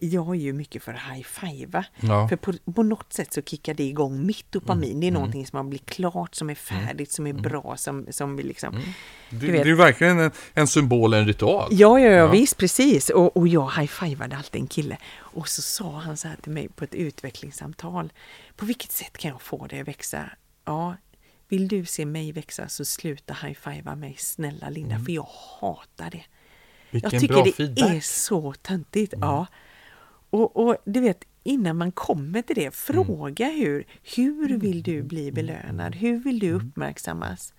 jag 0.00 0.28
är 0.28 0.40
ju 0.40 0.52
mycket 0.52 0.82
för 0.82 0.92
high-fiva. 0.92 1.84
Ja. 2.00 2.28
För 2.28 2.36
på, 2.36 2.52
på 2.72 2.82
något 2.82 3.12
sätt 3.12 3.32
så 3.32 3.42
kickar 3.42 3.74
det 3.74 3.82
igång 3.84 4.26
mitt 4.26 4.52
dopamin. 4.52 5.00
Det 5.00 5.06
är 5.06 5.10
någonting 5.10 5.46
som 5.46 5.56
har 5.56 5.64
blivit 5.64 5.86
klart, 5.90 6.34
som 6.34 6.50
är 6.50 6.54
färdigt, 6.54 7.12
som 7.12 7.26
är 7.26 7.32
bra, 7.32 7.76
som, 7.76 8.06
som 8.10 8.38
liksom... 8.38 8.74
Det, 8.74 9.36
Du 9.36 9.46
det 9.46 9.52
vet. 9.52 9.60
är 9.60 9.66
ju 9.66 9.74
verkligen 9.74 10.18
en, 10.20 10.30
en 10.54 10.66
symbol, 10.66 11.14
en 11.14 11.26
ritual. 11.26 11.68
Ja, 11.70 12.00
ja, 12.00 12.06
ja, 12.10 12.10
Ja. 12.16 12.26
visst, 12.30 12.56
precis. 12.56 13.08
Och, 13.10 13.36
och 13.36 13.48
jag 13.48 13.70
high-fivade 13.76 14.36
alltid 14.36 14.60
en 14.60 14.66
kille. 14.68 14.98
Och 15.16 15.48
så 15.48 15.62
sa 15.62 15.90
han 15.98 16.16
så 16.16 16.28
här 16.28 16.36
till 16.36 16.52
mig 16.52 16.68
på 16.68 16.84
ett 16.84 16.94
utvecklingssamtal. 16.94 18.12
På 18.56 18.66
vilket 18.66 18.92
sätt 18.92 19.18
kan 19.18 19.30
jag 19.30 19.42
få 19.42 19.66
dig 19.66 19.80
att 19.80 19.88
växa? 19.88 20.30
Ja, 20.64 20.96
vill 21.48 21.68
du 21.68 21.84
se 21.84 22.06
mig 22.06 22.32
växa 22.32 22.68
så 22.68 22.84
sluta 22.84 23.34
high-fiva 23.42 23.94
mig, 23.94 24.14
snälla 24.18 24.68
Linda, 24.68 24.98
för 24.98 25.12
jag 25.12 25.28
hatar 25.60 26.10
det. 26.10 26.22
Vilken 26.90 27.10
jag 27.12 27.20
tycker 27.20 27.44
det 27.44 27.52
feedback. 27.52 27.90
är 27.94 28.00
så 28.00 28.52
töntigt. 28.52 29.14
Ja. 29.20 29.46
Och, 30.30 30.56
och 30.56 30.76
du 30.84 31.00
vet, 31.00 31.24
innan 31.44 31.76
man 31.76 31.92
kommer 31.92 32.42
till 32.42 32.56
det, 32.56 32.74
fråga 32.74 33.46
hur, 33.48 33.84
hur 34.16 34.58
vill 34.58 34.82
du 34.82 35.02
bli 35.02 35.32
belönad? 35.32 35.94
Hur 35.96 36.18
vill 36.18 36.38
du 36.38 36.52
uppmärksammas? 36.52 37.54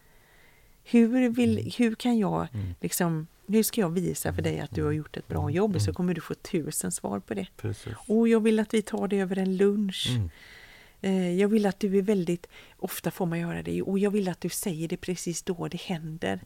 Hur, 0.84 1.30
vill, 1.30 1.74
hur 1.78 1.96
kan 1.96 2.18
jag 2.18 2.48
liksom, 2.82 3.28
hur 3.48 3.64
ska 3.64 3.82
jag 3.82 3.90
visa 3.90 4.34
för 4.34 4.42
dig 4.42 4.60
att 4.60 4.76
du 4.76 4.84
har 4.84 4.92
gjort 4.92 5.18
ett 5.18 5.28
bra 5.28 5.50
jobb? 5.50 5.82
Så 5.82 5.94
kommer 5.94 6.14
du 6.14 6.22
få 6.22 6.34
tusen 6.34 6.92
svar 6.92 7.20
på 7.20 7.34
det. 7.34 7.48
Precis. 7.58 7.94
Och 8.08 8.28
jag 8.28 8.40
vill 8.40 8.60
att 8.60 8.74
vi 8.74 8.82
tar 8.82 9.08
det 9.08 9.20
över 9.20 9.38
en 9.38 9.58
lunch. 9.58 10.08
Eh, 11.02 11.32
Jag 11.40 11.48
vill 11.48 11.66
att 11.66 11.80
du 11.80 11.98
är 11.98 12.02
väldigt, 12.02 12.48
ofta 12.78 13.12
får 13.12 13.26
man 13.26 13.40
göra 13.40 13.64
det, 13.64 13.82
och 13.82 14.00
jag 14.00 14.12
vill 14.12 14.30
att 14.30 14.42
du 14.42 14.50
säger 14.50 14.88
det 14.88 14.98
precis 14.98 15.44
då 15.44 15.68
det 15.68 15.82
händer. 15.82 16.40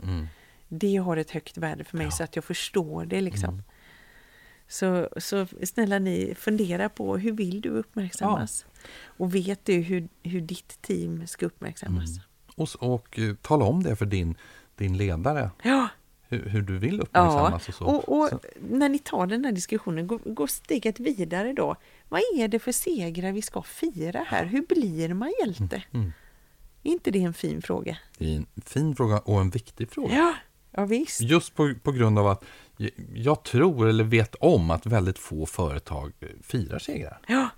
Det 0.68 0.96
har 0.96 1.18
ett 1.18 1.32
högt 1.32 1.58
värde 1.58 1.84
för 1.84 1.98
mig 1.98 2.12
så 2.12 2.24
att 2.24 2.36
jag 2.36 2.46
förstår 2.46 3.06
det 3.06 3.22
liksom. 3.22 3.64
Så, 4.68 5.10
så 5.18 5.48
snälla 5.64 6.00
ni, 6.00 6.36
fundera 6.36 6.90
på 6.90 7.18
hur 7.18 7.32
vill 7.32 7.62
du 7.62 7.70
uppmärksammas? 7.70 8.66
Och 9.06 9.36
vet 9.36 9.66
du 9.66 9.74
hur, 9.74 10.08
hur 10.24 10.42
ditt 10.42 10.82
team 10.82 11.28
ska 11.28 11.46
uppmärksammas? 11.46 12.10
Och, 12.56 12.68
s- 12.68 12.76
och 12.76 13.20
eh, 13.20 13.36
tala 13.36 13.66
om 13.66 13.84
det 13.84 13.96
för 13.96 14.06
din, 14.06 14.36
din 14.76 14.98
ledare. 14.98 15.50
Ja, 15.64 15.88
Hur, 16.30 16.50
hur 16.50 16.62
du 16.62 16.78
vill 16.78 16.96
ja. 16.98 17.02
uppmärksammas 17.04 17.68
och 17.70 17.74
så. 17.74 17.86
Och, 17.86 18.18
och 18.22 18.30
Så- 18.30 18.40
när 18.70 18.90
ni 18.90 19.00
tar 19.00 19.28
den 19.28 19.46
här 19.46 19.52
diskussionen, 19.52 20.08
gå, 20.08 20.20
gå 20.26 20.48
steget 20.48 21.00
vidare 21.00 21.54
då. 21.54 21.76
Vad 22.10 22.22
är 22.38 22.48
det 22.48 22.60
för 22.60 22.72
segrar 22.72 23.32
vi 23.32 23.42
ska 23.42 23.62
fira 23.62 24.24
här? 24.28 24.46
Hur 24.46 24.62
blir 24.62 25.14
man 25.14 25.34
hjälte? 25.40 25.84
Mm. 25.94 26.14
Är 26.84 26.92
inte 26.92 27.12
det 27.12 27.24
en 27.24 27.34
fin 27.34 27.62
fråga? 27.62 27.98
Det 28.18 28.26
är 28.34 28.38
en 28.38 28.46
fin 28.66 28.96
fråga 28.96 29.20
och 29.20 29.42
en 29.42 29.50
viktig 29.50 29.92
fråga. 29.92 30.16
Ja, 30.16 30.34
ja 30.72 30.86
visst. 30.86 31.22
Just 31.22 31.56
på, 31.56 31.74
på 31.84 31.92
grund 31.92 32.20
av 32.20 32.28
att 32.28 32.44
jag- 32.78 32.92
tror 33.44 33.88
eller 33.90 34.04
vet 34.04 34.36
om 34.36 34.72
att 34.72 34.86
väldigt 34.86 35.20
få 35.20 35.46
företag 35.46 36.12
eh, 36.20 36.28
firar 36.44 36.80
segrar. 36.80 37.20
Ja, 37.28 37.50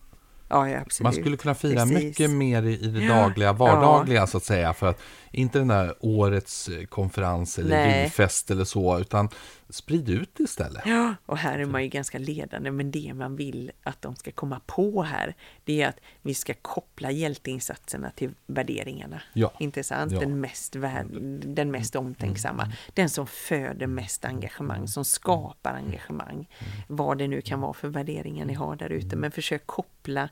Ja, 0.50 0.70
ja, 0.70 0.80
absolut. 0.82 1.04
Man 1.04 1.14
skulle 1.14 1.38
kunna 1.38 1.56
fira 1.56 1.80
Precis. 1.80 2.04
mycket 2.04 2.30
mer 2.32 2.64
i, 2.64 2.74
i 2.80 2.88
det 2.88 3.04
Ja. 3.06 3.16
dagliga, 3.16 3.54
vardagliga 3.54 4.28
så 4.28 4.38
att 4.38 4.44
säga. 4.44 4.74
För 4.74 4.88
att 4.90 5.00
inte 5.36 5.60
den 5.60 5.68
där 5.68 5.96
årets 6.00 6.68
eh, 6.68 6.86
konferens 6.86 7.60
eller 7.60 7.70
Nej. 7.70 8.02
julfest 8.02 8.52
eller 8.52 8.64
så, 8.64 9.00
utan 9.00 9.30
sprid 9.70 10.10
ut 10.10 10.30
det 10.38 10.44
istället. 10.44 10.84
Ja, 10.86 11.16
och 11.26 11.38
här 11.38 11.60
är 11.60 11.66
man 11.66 11.84
ju 11.84 11.90
ganska 11.90 12.18
ledande, 12.18 12.72
men 12.72 12.92
det 12.92 13.14
man 13.14 13.36
vill 13.36 13.72
att 13.84 14.02
de 14.02 14.16
ska 14.16 14.32
komma 14.32 14.62
på 14.66 15.04
här, 15.04 15.36
det 15.64 15.82
är 15.82 15.88
att 15.88 16.00
vi 16.22 16.34
ska 16.34 16.54
koppla 16.62 17.12
hjälteinsatserna 17.12 18.12
till 18.16 18.32
värderingarna. 18.48 19.22
Ja. 19.34 19.54
Inte 19.60 19.84
sant? 19.84 20.12
Ja. 20.12 20.20
Den, 20.20 20.42
mest 20.42 20.76
värd, 20.76 21.08
den 21.44 21.72
mest 21.72 21.96
omtänksamma, 21.96 22.72
den 22.94 23.10
som 23.10 23.28
föder 23.28 23.88
mest 23.88 24.26
engagemang, 24.26 24.88
som 24.88 25.06
skapar 25.06 25.74
engagemang. 25.74 26.50
Vad 26.88 27.18
det 27.18 27.28
nu 27.28 27.42
kan 27.42 27.62
vara 27.62 27.74
för 27.74 27.88
värderingar 27.88 28.46
ni 28.46 28.54
har 28.54 28.76
där 28.76 28.90
ute, 28.90 29.16
men 29.16 29.32
försök 29.32 29.68
koppla 29.68 30.30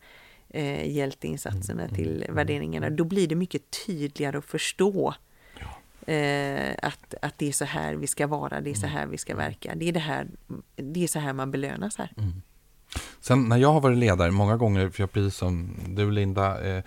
eh, 0.54 0.92
hjälteinsatserna 0.92 1.88
till 1.88 2.26
värderingarna. 2.30 2.90
Då 2.90 3.04
blir 3.04 3.28
det 3.28 3.36
mycket 3.36 3.62
tydligare 3.86 4.38
att 4.38 4.46
förstå 4.46 5.14
Eh, 6.08 6.76
att, 6.82 7.14
att 7.22 7.38
det 7.38 7.48
är 7.48 7.52
så 7.52 7.66
här 7.66 7.96
vi 7.96 8.08
ska 8.08 8.28
vara, 8.28 8.62
det 8.62 8.70
är 8.70 8.74
så 8.74 8.88
här 8.88 9.06
vi 9.06 9.18
ska 9.18 9.36
verka. 9.36 9.76
Det 9.76 9.90
är, 9.90 9.92
det 9.92 10.00
här, 10.00 10.28
det 10.76 11.04
är 11.04 11.08
så 11.08 11.20
här 11.20 11.34
man 11.34 11.52
belönas 11.52 11.98
här. 11.98 12.12
Sen 13.20 13.50
när 13.50 13.58
jag 13.58 13.74
har 13.74 13.82
varit 13.82 13.98
ledare 13.98 14.32
många 14.32 14.58
gånger, 14.58 14.90
för 14.90 15.04
jag 15.04 15.12
precis 15.12 15.36
som 15.36 15.76
du 15.88 16.12
Linda, 16.12 16.62
eh, 16.62 16.84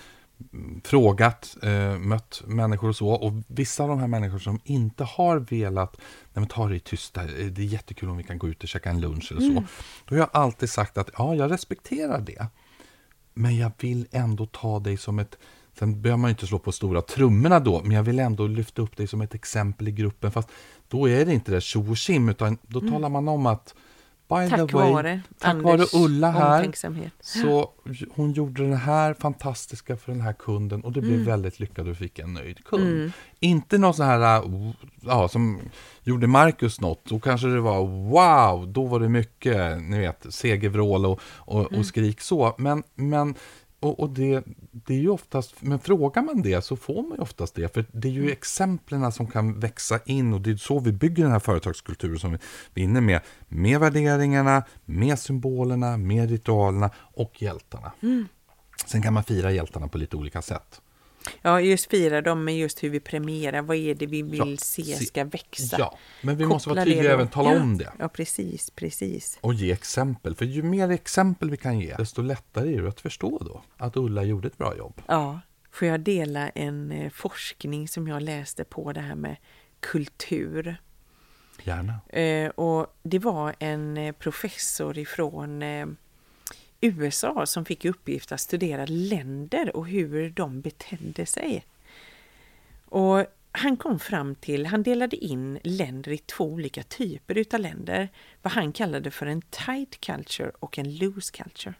frågat, 0.85 1.57
eh, 1.63 1.99
mött 1.99 2.43
människor 2.47 2.89
och 2.89 2.97
så. 2.97 3.09
Och 3.09 3.33
vissa 3.47 3.83
av 3.83 3.89
de 3.89 3.99
här 3.99 4.07
människor 4.07 4.39
som 4.39 4.61
inte 4.65 5.05
har 5.05 5.39
velat, 5.39 5.97
nej 5.97 6.33
men 6.35 6.47
ta 6.47 6.69
det 6.69 6.77
i 6.77 6.81
tysta, 6.81 7.23
eh, 7.23 7.47
det 7.47 7.63
är 7.63 7.67
jättekul 7.67 8.09
om 8.09 8.17
vi 8.17 8.23
kan 8.23 8.39
gå 8.39 8.49
ut 8.49 8.63
och 8.63 8.69
käka 8.69 8.91
en 8.91 9.01
lunch 9.01 9.33
eller 9.33 9.41
så. 9.41 9.65
Då 10.05 10.15
har 10.15 10.19
jag 10.19 10.31
alltid 10.33 10.71
sagt 10.71 10.99
att 10.99 11.11
ja, 11.19 11.35
jag 11.35 11.51
respekterar 11.51 12.21
det. 12.21 12.47
Men 13.39 13.57
jag 13.57 13.73
vill 13.79 14.07
ändå 14.11 14.47
ta 14.47 14.79
dig 14.81 14.97
som 14.97 15.19
ett 15.19 15.39
Sen 15.79 16.03
behöver 16.03 16.19
man 16.19 16.29
ju 16.29 16.33
inte 16.33 16.47
slå 16.47 16.59
på 16.59 16.73
stora 16.73 17.03
trummorna 17.03 17.61
då, 17.61 17.83
men 17.83 17.97
jag 17.97 18.03
vill 18.03 18.19
ändå 18.19 18.47
lyfta 18.47 18.83
upp 18.83 18.97
dig 18.97 19.07
som 19.07 19.21
ett 19.21 19.35
exempel 19.35 19.89
i 19.89 19.93
gruppen. 19.93 20.33
Fast 20.33 20.49
då 20.89 21.09
är 21.09 21.27
det 21.27 21.33
inte 21.33 21.53
det 21.53 21.61
tjo 21.61 21.91
och 21.91 21.97
tjim, 21.97 22.29
utan 22.29 22.59
då 22.63 22.81
talar 22.81 23.09
man 23.09 23.29
om 23.29 23.47
att 23.47 23.75
by 24.29 24.51
Tack 24.51 24.71
the 24.71 24.77
way, 24.77 24.93
vare 24.93 25.21
tack 25.39 25.55
Anders 25.55 25.65
vare 25.95 26.05
Ulla 26.05 26.31
här, 26.31 26.71
så 27.21 27.71
hon 28.15 28.33
gjorde 28.33 28.69
det 28.69 28.77
här 28.77 29.15
fantastiska 29.15 29.97
för 29.97 30.13
den 30.13 30.21
här 30.21 30.33
kunden 30.33 30.81
och 30.81 30.93
det 30.93 31.01
blev 31.01 31.15
Mm. 31.15 31.27
väldigt 31.27 31.61
lyckat 31.61 31.87
och 31.87 31.97
fick 31.97 32.19
en 32.19 32.35
nöjd 32.35 32.65
kund. 32.65 33.13
Inte 33.41 33.79
någon 33.79 33.95
sån 33.95 34.07
här, 34.07 34.45
uh, 34.45 34.71
ja, 35.01 35.29
som 35.29 35.61
gjorde 36.03 36.27
Marcus 36.27 36.81
något, 36.81 37.05
då 37.05 37.21
kanske 37.21 37.47
det 37.47 37.61
var 37.61 37.79
wow, 37.87 38.69
då 38.73 38.85
var 38.87 39.01
det 39.01 39.09
mycket, 39.09 39.83
ni 39.83 39.99
vet, 39.99 40.27
segervrål 40.35 41.07
och, 41.07 41.21
och, 41.35 41.67
Mm. 41.67 41.81
och 41.81 41.87
skrik 41.87 42.21
så. 42.21 42.55
Men, 42.59 42.83
men 42.95 43.35
och, 43.87 44.01
och 44.01 44.11
det, 44.11 44.45
det 44.73 44.95
är 44.95 44.99
ju 44.99 45.09
oftast, 45.09 45.55
men 45.61 45.79
frågar 45.79 46.23
man 46.23 46.43
det 46.43 46.65
så 46.65 46.77
får 46.77 47.03
man 47.03 47.13
ju 47.17 47.23
oftast 47.23 47.55
det. 47.55 47.75
För 47.75 47.85
det 47.93 48.09
är 48.09 48.13
Mm. 48.13 48.25
ju 48.25 48.31
exemplen 48.33 49.13
som 49.13 49.27
kan 49.27 49.61
växa 49.61 50.01
in 50.05 50.35
och 50.35 50.41
det 50.41 50.51
är 50.51 50.57
så 50.57 50.79
vi 50.79 50.93
bygger 50.93 51.23
den 51.23 51.33
här 51.33 51.39
företagskulturen 51.39 52.19
som 52.19 52.33
vi 52.33 52.39
vi 52.75 52.81
är 52.83 52.85
inne 52.85 53.01
med. 53.01 53.21
Med 53.49 53.81
värderingarna, 53.81 54.65
med 54.85 55.19
symbolerna, 55.19 55.97
med 55.97 56.31
ritualerna 56.31 56.91
och 56.97 57.43
hjältarna. 57.43 57.93
Mm. 58.03 58.29
Sen 58.87 59.03
kan 59.03 59.13
man 59.15 59.25
fira 59.25 59.53
hjältarna 59.53 59.89
på 59.89 59.99
lite 59.99 60.17
olika 60.17 60.43
sätt. 60.43 60.81
Ja, 61.43 61.61
just 61.61 61.91
fira 61.91 62.21
dem 62.23 62.45
med 62.45 62.59
just 62.59 62.83
hur 62.83 62.91
vi 62.91 63.01
premierar. 63.01 63.63
Vad 63.63 63.77
är 63.77 63.95
det 63.95 64.07
vi 64.07 64.23
vill 64.23 64.51
Ja, 64.51 64.57
se 64.57 64.83
ska 64.85 65.25
växa? 65.25 65.77
Ja, 65.79 65.99
men 66.23 66.37
vi 66.37 66.47
måste 66.47 66.69
vara 66.69 66.79
Koppla 66.81 66.85
tydliga 66.95 67.09
då. 67.11 67.15
även 67.15 67.29
tala 67.29 67.55
ja. 67.55 67.61
om 67.61 67.79
det. 67.79 67.93
Ja, 67.99 68.09
precis, 68.09 68.71
precis. 68.71 69.39
Och 69.41 69.55
ge 69.55 69.73
exempel. 69.73 70.35
För 70.35 70.45
ju 70.45 70.63
mer 70.63 70.91
exempel 70.91 71.51
vi 71.51 71.57
kan 71.57 71.79
ge, 71.81 71.95
desto 71.95 72.23
lättare 72.23 72.75
är 72.77 72.83
det 72.83 72.89
att 72.89 73.01
förstå 73.01 73.39
då 73.39 73.63
att 73.77 73.97
Ulla 73.97 74.23
gjorde 74.25 74.49
ett 74.49 74.59
bra 74.59 74.77
jobb. 74.77 75.03
Ja, 75.07 75.41
får 75.71 75.89
jag 75.89 76.01
dela 76.01 76.49
en 76.49 76.93
eh, 76.93 77.11
forskning 77.11 77.89
som 77.89 78.09
jag 78.09 78.23
läste 78.23 78.65
på 78.65 78.93
det 78.93 79.01
här 79.01 79.15
med 79.15 79.37
kultur? 79.81 80.77
Gärna. 81.65 82.01
Eh, 82.21 82.51
och 82.51 82.97
det 83.03 83.19
var 83.19 83.55
en 83.59 83.97
eh, 83.97 84.13
professor 84.13 84.99
ifrån 84.99 85.63
USA 86.81 87.47
som 87.47 87.65
fick 87.65 87.85
i 87.85 87.89
uppgift 87.89 88.33
att 88.33 88.41
studera 88.41 88.87
länder 88.87 89.77
och 89.77 89.89
hur 89.89 90.31
de 90.31 90.61
betedde 90.61 91.27
sig. 91.27 91.65
Och 92.85 93.27
han 93.53 93.77
kom 93.77 93.99
fram 93.99 94.35
till, 94.35 94.67
han 94.67 94.83
delade 94.83 95.17
in 95.17 95.59
länder 95.63 96.13
i 96.13 96.19
två 96.19 96.45
olika 96.45 96.83
typer 96.83 97.39
utav 97.39 97.61
länder. 97.61 98.09
Vad 98.43 98.53
han 98.53 98.73
kallade 98.73 99.11
för 99.11 99.27
en 99.27 99.43
tight 99.43 100.01
culture 100.01 100.53
och 100.59 100.79
en 100.79 100.97
loose 100.97 101.33
culture. 101.33 101.75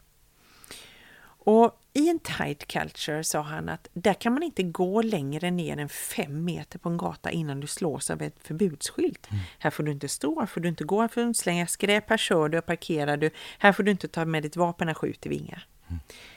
Och 1.47 1.81
i 1.93 2.09
en 2.09 2.19
tight 2.19 2.67
culture 2.67 3.23
sa 3.23 3.41
han 3.41 3.69
att 3.69 3.87
där 3.93 4.13
kan 4.13 4.33
man 4.33 4.43
inte 4.43 4.63
gå 4.63 5.01
längre 5.01 5.51
ner 5.51 5.77
än 5.77 5.89
fem 5.89 6.45
meter 6.45 6.79
på 6.79 6.89
en 6.89 6.97
gata 6.97 7.31
innan 7.31 7.59
du 7.59 7.67
slås 7.67 8.11
av 8.11 8.21
ett 8.21 8.35
förbudsskylt. 8.43 9.27
Här 9.59 9.69
får 9.69 9.83
du 9.83 9.91
inte 9.91 10.07
stå, 10.07 10.39
här 10.39 10.47
får 10.47 10.61
du 10.61 10.69
inte 10.69 10.83
gå, 10.83 11.01
här 11.01 11.07
får 11.07 11.21
du 11.21 11.27
inte 11.27 11.39
slänga 11.39 11.67
skräp, 11.67 12.09
här 12.09 12.17
kör 12.17 12.49
du 12.49 12.57
och 12.57 12.65
parkerar 12.65 13.17
du, 13.17 13.29
här 13.59 13.71
får 13.71 13.83
du 13.83 13.91
inte 13.91 14.07
ta 14.07 14.25
med 14.25 14.43
ditt 14.43 14.55
vapen, 14.55 14.87
här 14.87 14.95
skjuter 14.95 15.29
vi 15.29 15.35
inga. 15.35 15.61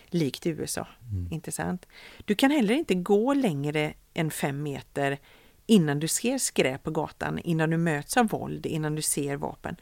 Likt 0.06 0.46
USA, 0.46 0.86
inte 1.30 1.52
sant? 1.52 1.86
Du 2.24 2.34
kan 2.34 2.50
heller 2.50 2.74
inte 2.74 2.94
gå 2.94 3.34
längre 3.34 3.94
än 4.14 4.30
fem 4.30 4.62
meter 4.62 5.18
innan 5.66 6.00
du 6.00 6.08
ser 6.08 6.38
skräp 6.38 6.82
på 6.82 6.90
gatan, 6.90 7.38
innan 7.38 7.70
du 7.70 7.76
möts 7.76 8.16
av 8.16 8.28
våld, 8.28 8.66
innan 8.66 8.94
du 8.94 9.02
ser 9.02 9.36
vapen. 9.36 9.76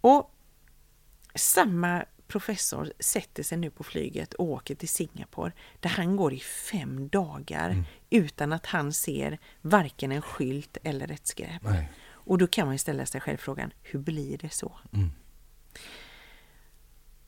Och 0.00 0.34
samma 1.34 2.04
professor 2.30 2.92
sätter 2.98 3.42
sig 3.42 3.58
nu 3.58 3.70
på 3.70 3.84
flyget 3.84 4.34
och 4.34 4.44
åker 4.44 4.74
till 4.74 4.88
Singapore 4.88 5.52
där 5.80 5.90
han 5.90 6.16
går 6.16 6.32
i 6.32 6.40
fem 6.40 7.08
dagar 7.08 7.84
utan 8.10 8.52
att 8.52 8.66
han 8.66 8.92
ser 8.92 9.38
varken 9.60 10.12
en 10.12 10.22
skylt 10.22 10.76
eller 10.82 11.12
ett 11.12 11.26
skräp. 11.26 11.62
Nej. 11.62 11.92
Och 12.30 12.38
då 12.38 12.46
kan 12.46 12.66
man 12.66 12.74
ju 12.74 12.78
ställa 12.78 13.06
sig 13.06 13.20
själv 13.20 13.36
frågan, 13.36 13.72
hur 13.82 13.98
blir 13.98 14.38
det 14.38 14.50
så? 14.50 14.78
Mm. 14.92 15.10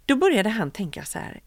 Då 0.07 0.17
började 0.17 0.49
han 0.49 0.71
tänka 0.71 1.05
så 1.05 1.19
här, 1.19 1.43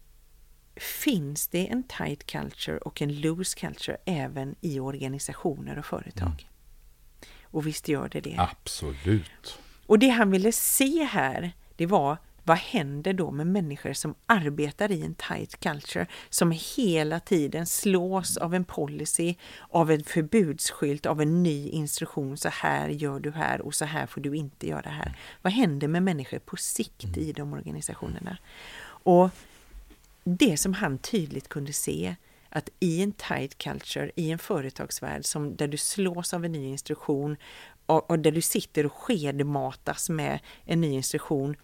finns 0.76 1.48
det 1.48 1.68
en 1.68 1.82
tight 1.82 2.26
culture 2.26 2.78
och 2.78 3.02
en 3.02 3.20
loose 3.20 3.58
culture 3.58 3.96
även 4.04 4.54
i 4.60 4.80
organisationer 4.80 5.78
och 5.78 5.86
företag? 5.86 6.50
Och 7.42 7.66
visst 7.66 7.88
gör 7.88 8.08
det 8.08 8.20
det. 8.20 8.36
Absolut. 8.38 9.58
Och 9.86 9.98
det 9.98 10.08
han 10.08 10.30
ville 10.30 10.52
se 10.52 11.04
här, 11.04 11.52
det 11.76 11.86
var 11.86 12.18
vad 12.46 12.58
händer 12.58 13.12
då 13.12 13.30
med 13.30 13.46
människor 13.46 13.92
som 13.92 14.14
arbetar 14.26 14.92
i 14.92 15.02
en 15.02 15.14
tight 15.14 15.60
culture, 15.60 16.06
som 16.30 16.50
hela 16.76 17.20
tiden 17.20 17.66
slås 17.66 18.36
av 18.36 18.54
en 18.54 18.64
policy, 18.64 19.34
av 19.70 19.90
en 19.90 20.04
förbudsskylt, 20.04 21.06
av 21.06 21.20
en 21.20 21.42
ny 21.42 21.68
instruktion. 21.68 22.36
Så 22.36 22.48
här 22.48 22.88
gör 22.88 23.20
du 23.20 23.30
här 23.30 23.60
och 23.60 23.74
så 23.74 23.84
här 23.84 24.06
får 24.06 24.20
du 24.20 24.36
inte 24.36 24.68
göra 24.68 24.90
här. 24.90 25.18
Vad 25.42 25.52
händer 25.52 25.88
med 25.88 26.02
människor 26.02 26.38
på 26.38 26.56
sikt 26.56 27.16
i 27.16 27.32
de 27.32 27.52
organisationerna? 27.52 28.38
Och 28.84 29.30
det 30.24 30.56
som 30.56 30.74
han 30.74 30.98
tydligt 30.98 31.48
kunde 31.48 31.72
se, 31.72 32.16
att 32.48 32.68
i 32.80 33.02
en 33.02 33.12
tight 33.12 33.58
culture, 33.58 34.10
i 34.16 34.30
en 34.30 34.38
företagsvärld 34.38 35.24
som, 35.24 35.56
där 35.56 35.68
du 35.68 35.76
slås 35.76 36.34
av 36.34 36.44
en 36.44 36.52
ny 36.52 36.66
instruktion 36.66 37.36
och, 37.86 38.10
och 38.10 38.18
där 38.18 38.30
du 38.30 38.40
sitter 38.40 38.86
och 38.86 38.92
skedmatas 38.92 40.10
med 40.10 40.40
en 40.64 40.80
ny 40.80 40.92
instruktion 40.92 41.56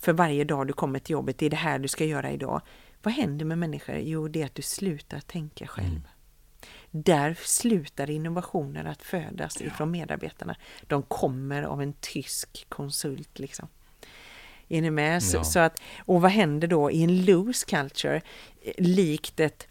för 0.00 0.12
varje 0.12 0.44
dag 0.44 0.66
du 0.66 0.72
kommer 0.72 0.98
till 0.98 1.12
jobbet, 1.12 1.38
det 1.38 1.46
är 1.46 1.50
det 1.50 1.56
här 1.56 1.78
du 1.78 1.88
ska 1.88 2.04
göra 2.04 2.30
idag. 2.30 2.62
Vad 3.02 3.14
händer 3.14 3.44
med 3.44 3.58
människor? 3.58 3.96
Jo, 3.96 4.28
det 4.28 4.42
är 4.42 4.46
att 4.46 4.54
du 4.54 4.62
slutar 4.62 5.20
tänka 5.20 5.66
själv. 5.66 6.08
Där 6.90 7.38
slutar 7.42 8.10
innovationer 8.10 8.84
att 8.84 9.02
födas 9.02 9.60
ifrån 9.60 9.90
medarbetarna. 9.90 10.56
De 10.82 11.02
kommer 11.02 11.62
av 11.62 11.82
en 11.82 11.92
tysk 11.92 12.66
konsult 12.68 13.38
liksom. 13.38 13.68
Är 14.68 14.82
ni 14.82 14.90
med? 14.90 15.22
Så, 15.22 15.36
Ja. 15.36 15.44
så 15.44 15.58
att, 15.58 15.80
och 16.06 16.20
vad 16.20 16.30
händer 16.30 16.68
då 16.68 16.90
i 16.90 17.02
en 17.02 17.24
loose 17.24 17.66
culture? 17.66 18.16
Eh, 18.62 18.72
Likt 18.78 19.40
ett, 19.40 19.68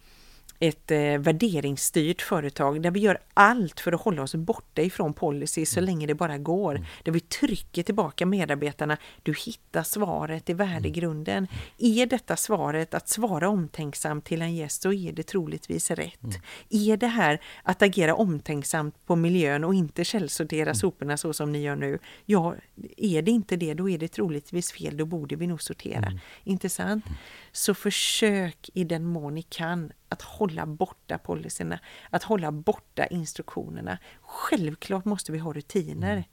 ett 0.60 0.92
eh, 0.92 1.18
värderingsstyrt 1.18 2.22
företag 2.22 2.82
där 2.82 2.92
vi 2.92 3.00
gör 3.00 3.20
allt 3.34 3.80
för 3.80 3.92
att 3.92 4.02
hålla 4.02 4.22
oss 4.22 4.36
borta 4.36 4.82
ifrån 4.82 5.14
policy 5.14 5.66
så 5.66 5.82
länge 5.82 6.08
det 6.08 6.16
bara 6.16 6.38
går. 6.38 6.86
Där 7.04 7.12
vi 7.12 7.20
trycker 7.20 7.84
tillbaka 7.84 8.26
medarbetarna. 8.26 8.98
Du 9.24 9.34
hittar 9.46 9.84
svaret 9.84 10.50
i 10.50 10.54
värdegrunden. 10.54 11.48
Är 11.78 12.06
detta 12.06 12.36
svaret 12.36 12.94
att 12.94 13.10
svara 13.10 13.50
omtänksamt 13.50 14.26
till 14.26 14.42
en 14.42 14.56
gäst 14.56 14.82
så 14.82 14.94
är 14.94 15.12
det 15.12 15.24
troligtvis 15.24 15.92
rätt. 15.92 16.40
Är 16.70 16.98
det 16.98 17.08
här 17.08 17.42
att 17.64 17.82
agera 17.82 18.16
omtänksamt 18.16 19.06
på 19.06 19.16
miljön 19.16 19.64
och 19.64 19.74
inte 19.74 20.04
källsortera 20.04 20.74
soporna 20.74 21.18
så 21.18 21.34
som 21.34 21.52
ni 21.52 21.62
gör 21.62 21.76
nu? 21.76 22.00
Ja, 22.26 22.56
är 22.98 23.22
det 23.22 23.32
inte 23.32 23.56
det, 23.56 23.74
då 23.74 23.90
är 23.90 23.98
det 23.98 24.08
troligtvis 24.08 24.72
fel. 24.72 24.98
Då 24.98 25.06
borde 25.06 25.36
vi 25.36 25.48
nog 25.48 25.62
sortera. 25.62 26.12
Inte 26.44 26.70
sant? 26.70 27.06
Så 27.52 27.74
försök 27.74 28.70
i 28.74 28.84
den 28.84 29.06
mån 29.06 29.36
ni 29.36 29.42
kan 29.42 29.92
att 30.10 30.22
hålla 30.22 30.66
borta 30.66 31.18
policyerna, 31.18 31.80
att 32.10 32.24
hålla 32.24 32.52
borta 32.52 33.06
instruktionerna. 33.06 33.98
Självklart 34.22 35.06
måste 35.06 35.32
vi 35.32 35.38
ha 35.38 35.54
rutiner. 35.54 36.24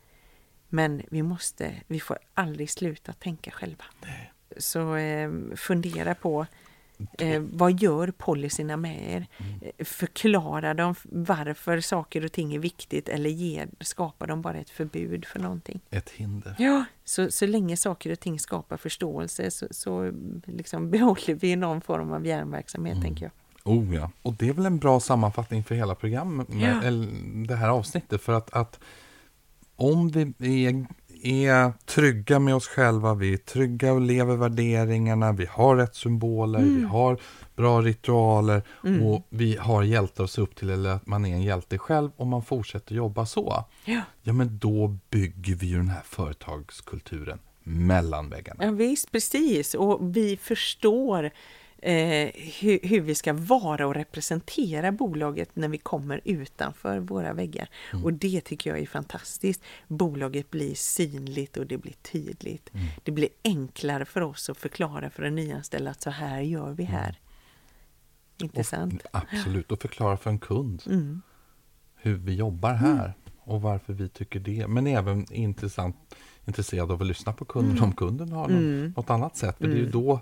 Men 0.69 1.03
vi 1.11 1.23
måste, 1.23 1.73
vi 1.87 2.01
får 2.01 2.19
aldrig 2.35 2.71
sluta 2.71 3.13
tänka 3.13 3.51
själva. 3.51 3.85
Så 4.57 4.97
eh, 4.97 5.31
fundera 5.57 6.15
på 6.15 6.47
Eh, 7.19 7.43
vad 7.53 7.81
gör 7.83 8.11
policyerna 8.11 8.77
med 8.77 9.13
er? 9.13 9.27
Mm. 9.39 9.61
Eh, 9.79 9.85
Förklara 9.85 10.75
dem 10.75 10.95
varför 11.05 11.81
saker 11.81 12.25
och 12.25 12.33
ting 12.33 12.55
är 12.55 12.59
viktigt 12.59 13.09
eller 13.09 13.31
ger, 13.31 13.69
skapar 13.81 14.27
de 14.27 14.43
bara 14.43 14.59
ett 14.59 14.71
förbud 14.71 15.25
för 15.25 15.39
någonting? 15.41 15.81
Ett 15.91 16.11
hinder. 16.11 16.55
Ja, 16.59 16.85
så, 17.05 17.31
så 17.31 17.47
länge 17.47 17.77
saker 17.77 18.13
och 18.13 18.21
ting 18.21 18.39
skapar 18.41 18.77
förståelse 18.77 19.51
så, 19.51 19.67
så 19.71 20.13
liksom 20.45 20.91
behåller 20.91 21.35
vi 21.35 21.57
någon 21.57 21.81
form 21.81 22.13
av 22.13 22.27
hjärnverksamhet, 22.27 22.95
Mm. 22.97 23.05
tänker 23.05 23.25
jag. 23.25 23.33
Oh 23.67 23.95
ja, 23.95 24.11
och 24.23 24.35
det 24.35 24.49
är 24.49 24.53
väl 24.53 24.67
en 24.67 24.79
bra 24.79 25.01
sammanfattning 25.01 25.65
för 25.65 25.75
hela 25.75 25.95
programmet, 25.95 26.47
Ja. 26.51 26.83
eller 26.83 27.09
det 27.47 27.55
här 27.57 27.69
avsnittet. 27.69 28.23
För 28.23 28.33
att, 28.33 28.51
att 28.53 28.81
om 29.77 30.09
vi 30.39 30.67
är, 30.67 30.87
är 31.23 31.73
trygga 31.87 32.39
med 32.39 32.55
oss 32.55 32.67
själva, 32.69 33.15
vi 33.15 33.33
är 33.33 33.37
trygga 33.37 33.93
och 33.93 34.01
lever 34.01 34.37
värderingarna, 34.37 35.33
vi 35.33 35.47
har 35.51 35.77
rätt 35.77 35.95
symboler, 35.95 36.59
vi 36.61 36.83
har 36.83 37.19
bra 37.57 37.83
ritualer 37.83 38.63
och 39.03 39.27
vi 39.31 39.57
har 39.57 39.83
hjältar 39.83 40.25
att 40.25 40.31
se 40.31 40.43
upp 40.43 40.55
till, 40.57 40.71
eller 40.71 40.91
att 40.91 41.07
man 41.07 41.25
är 41.27 41.35
en 41.35 41.43
hjälte 41.43 41.79
själv 41.79 42.11
och 42.17 42.27
man 42.27 42.43
fortsätter 42.43 42.95
jobba 42.95 43.27
så. 43.27 43.65
Ja. 43.85 44.03
Ja, 44.23 44.33
men 44.33 44.59
då 44.59 44.97
bygger 45.11 45.55
vi 45.55 45.67
ju 45.67 45.77
den 45.77 45.89
här 45.89 46.03
företagskulturen 46.05 47.39
mellan 47.63 48.31
väggarna. 48.31 48.65
Ja, 48.65 48.71
visst, 48.71 49.13
precis. 49.13 49.75
Och 49.75 50.17
vi 50.17 50.37
förstår 50.37 51.31
eh, 51.87 52.31
hur, 52.61 52.89
hur 52.89 53.01
vi 53.01 53.15
ska 53.15 53.33
vara 53.33 53.87
och 53.87 53.95
representera 53.95 54.93
bolaget 54.93 55.57
när 55.57 55.69
vi 55.69 55.79
kommer 55.79 56.21
utanför 56.25 56.99
våra 56.99 57.33
väggar. 57.33 57.69
Och 58.05 58.13
det 58.13 58.41
tycker 58.41 58.71
jag 58.71 58.79
är 58.79 58.87
fantastiskt. 58.87 59.63
Bolaget 59.89 60.51
blir 60.51 60.75
synligt 60.75 61.57
och 61.57 61.67
det 61.67 61.79
blir 61.79 61.95
tydligt. 62.13 62.71
Det 63.03 63.11
blir 63.13 63.29
enklare 63.45 64.05
för 64.05 64.21
oss 64.21 64.51
att 64.51 64.57
förklara 64.59 65.11
för 65.11 65.23
en 65.23 65.35
nyanställd 65.35 65.89
att 65.89 66.03
så 66.03 66.11
här 66.11 66.41
gör 66.41 66.73
vi 66.73 66.85
här. 66.85 67.19
Intressant. 68.43 69.03
Och, 69.03 69.11
absolut, 69.13 69.73
och 69.73 69.83
förklara 69.83 70.17
för 70.17 70.31
en 70.31 70.39
kund 70.39 70.83
Mm. 70.87 71.23
hur 71.95 72.15
vi 72.17 72.35
jobbar 72.35 72.75
här 72.75 73.13
och 73.39 73.63
varför 73.63 73.93
vi 73.93 74.09
tycker 74.09 74.41
det. 74.41 74.67
Men 74.67 74.87
även 74.87 75.33
intressant, 75.33 75.97
intresserad 76.45 76.91
av 76.93 77.01
att 77.01 77.07
lyssna 77.07 77.33
på 77.33 77.45
kunden 77.45 77.73
Mm. 77.77 77.85
om 77.85 77.93
kunden 77.93 78.33
har 78.33 78.49
någon, 78.49 78.89
något 78.97 79.11
annat 79.11 79.37
sätt. 79.37 79.57
För 79.59 79.67
det 79.67 79.73
är 79.75 79.77
ju 79.77 79.91
då, 79.91 80.21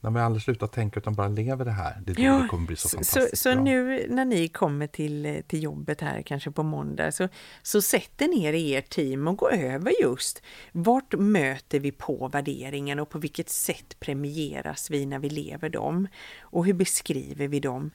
när 0.00 0.10
vi 0.10 0.20
aldrig 0.20 0.42
slutar 0.42 0.66
tänka 0.66 1.00
utan 1.00 1.14
bara 1.14 1.28
lever 1.28 1.64
det 1.64 1.70
här, 1.70 2.00
det 2.06 2.12
då 2.12 2.22
det 2.42 2.48
kommer 2.48 2.66
bli 2.66 2.76
så 2.76 2.88
så, 2.88 2.96
fantastiskt 2.96 3.42
så 3.42 3.52
bra. 3.54 3.62
nu 3.62 4.06
när 4.08 4.24
ni 4.24 4.48
kommer 4.48 4.86
till, 4.86 5.42
till 5.46 5.62
jobbet 5.62 6.00
här 6.00 6.22
kanske 6.22 6.50
på 6.50 6.62
måndag 6.62 7.12
så, 7.12 7.28
så 7.62 7.82
sätter 7.82 8.28
ner 8.28 8.52
i 8.52 8.70
er 8.70 8.80
team 8.80 9.28
och 9.28 9.36
går 9.36 9.52
över 9.52 9.92
just 10.02 10.42
vart 10.72 11.14
möter 11.18 11.80
vi 11.80 11.92
på 11.92 12.28
värderingen 12.28 12.98
och 12.98 13.10
på 13.10 13.18
vilket 13.18 13.48
sätt 13.48 14.00
premieras 14.00 14.90
vi 14.90 15.06
när 15.06 15.18
vi 15.18 15.30
lever 15.30 15.68
dem 15.68 16.08
och 16.40 16.66
hur 16.66 16.74
beskriver 16.74 17.48
vi 17.48 17.60
dem? 17.60 17.90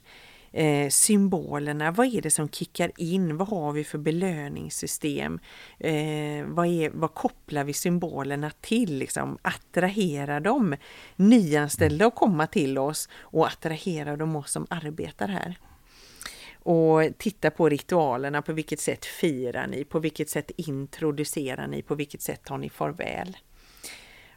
Eh, 0.56 0.88
symbolerna, 0.88 1.90
vad 1.90 2.14
är 2.14 2.22
det 2.22 2.30
som 2.30 2.48
kickar 2.48 2.92
in? 2.96 3.36
Vad 3.36 3.48
har 3.48 3.72
vi 3.72 3.84
för 3.84 3.98
belöningssystem? 3.98 5.38
Eh, 5.78 6.44
vad, 6.46 6.66
är, 6.66 6.90
vad 6.90 7.14
kopplar 7.14 7.64
vi 7.64 7.72
symbolerna 7.72 8.50
till? 8.60 8.98
Liksom, 8.98 9.38
attrahera 9.42 10.40
dem 10.40 10.76
nyanställda 11.16 12.06
att 12.06 12.14
komma 12.14 12.46
till 12.46 12.78
oss 12.78 13.08
och 13.18 13.46
attrahera 13.46 14.16
de 14.16 14.36
oss 14.36 14.50
som 14.52 14.66
arbetar 14.70 15.28
här. 15.28 15.58
Och 16.54 17.00
titta 17.18 17.50
på 17.50 17.68
ritualerna, 17.68 18.42
på 18.42 18.52
vilket 18.52 18.80
sätt 18.80 19.04
firar 19.04 19.66
ni? 19.66 19.84
På 19.84 19.98
vilket 19.98 20.30
sätt 20.30 20.50
introducerar 20.56 21.66
ni? 21.66 21.82
På 21.82 21.94
vilket 21.94 22.22
sätt 22.22 22.44
tar 22.44 22.58
ni 22.58 22.68
farväl? 22.70 23.36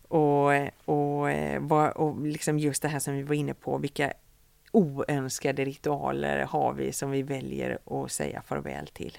Och, 0.07 0.51
och, 0.85 1.31
eh, 1.31 1.89
och 1.95 2.27
liksom 2.27 2.59
just 2.59 2.81
det 2.81 2.87
här 2.87 2.99
som 2.99 3.13
vi 3.13 3.23
var 3.23 3.35
inne 3.35 3.53
på, 3.53 3.77
vilka 3.77 4.13
oönskade 4.71 5.65
ritualer 5.65 6.45
har 6.45 6.73
vi 6.73 6.91
som 6.91 7.11
vi 7.11 7.23
väljer 7.23 7.79
att 7.85 8.11
säga 8.11 8.41
farväl 8.41 8.87
till? 8.87 9.17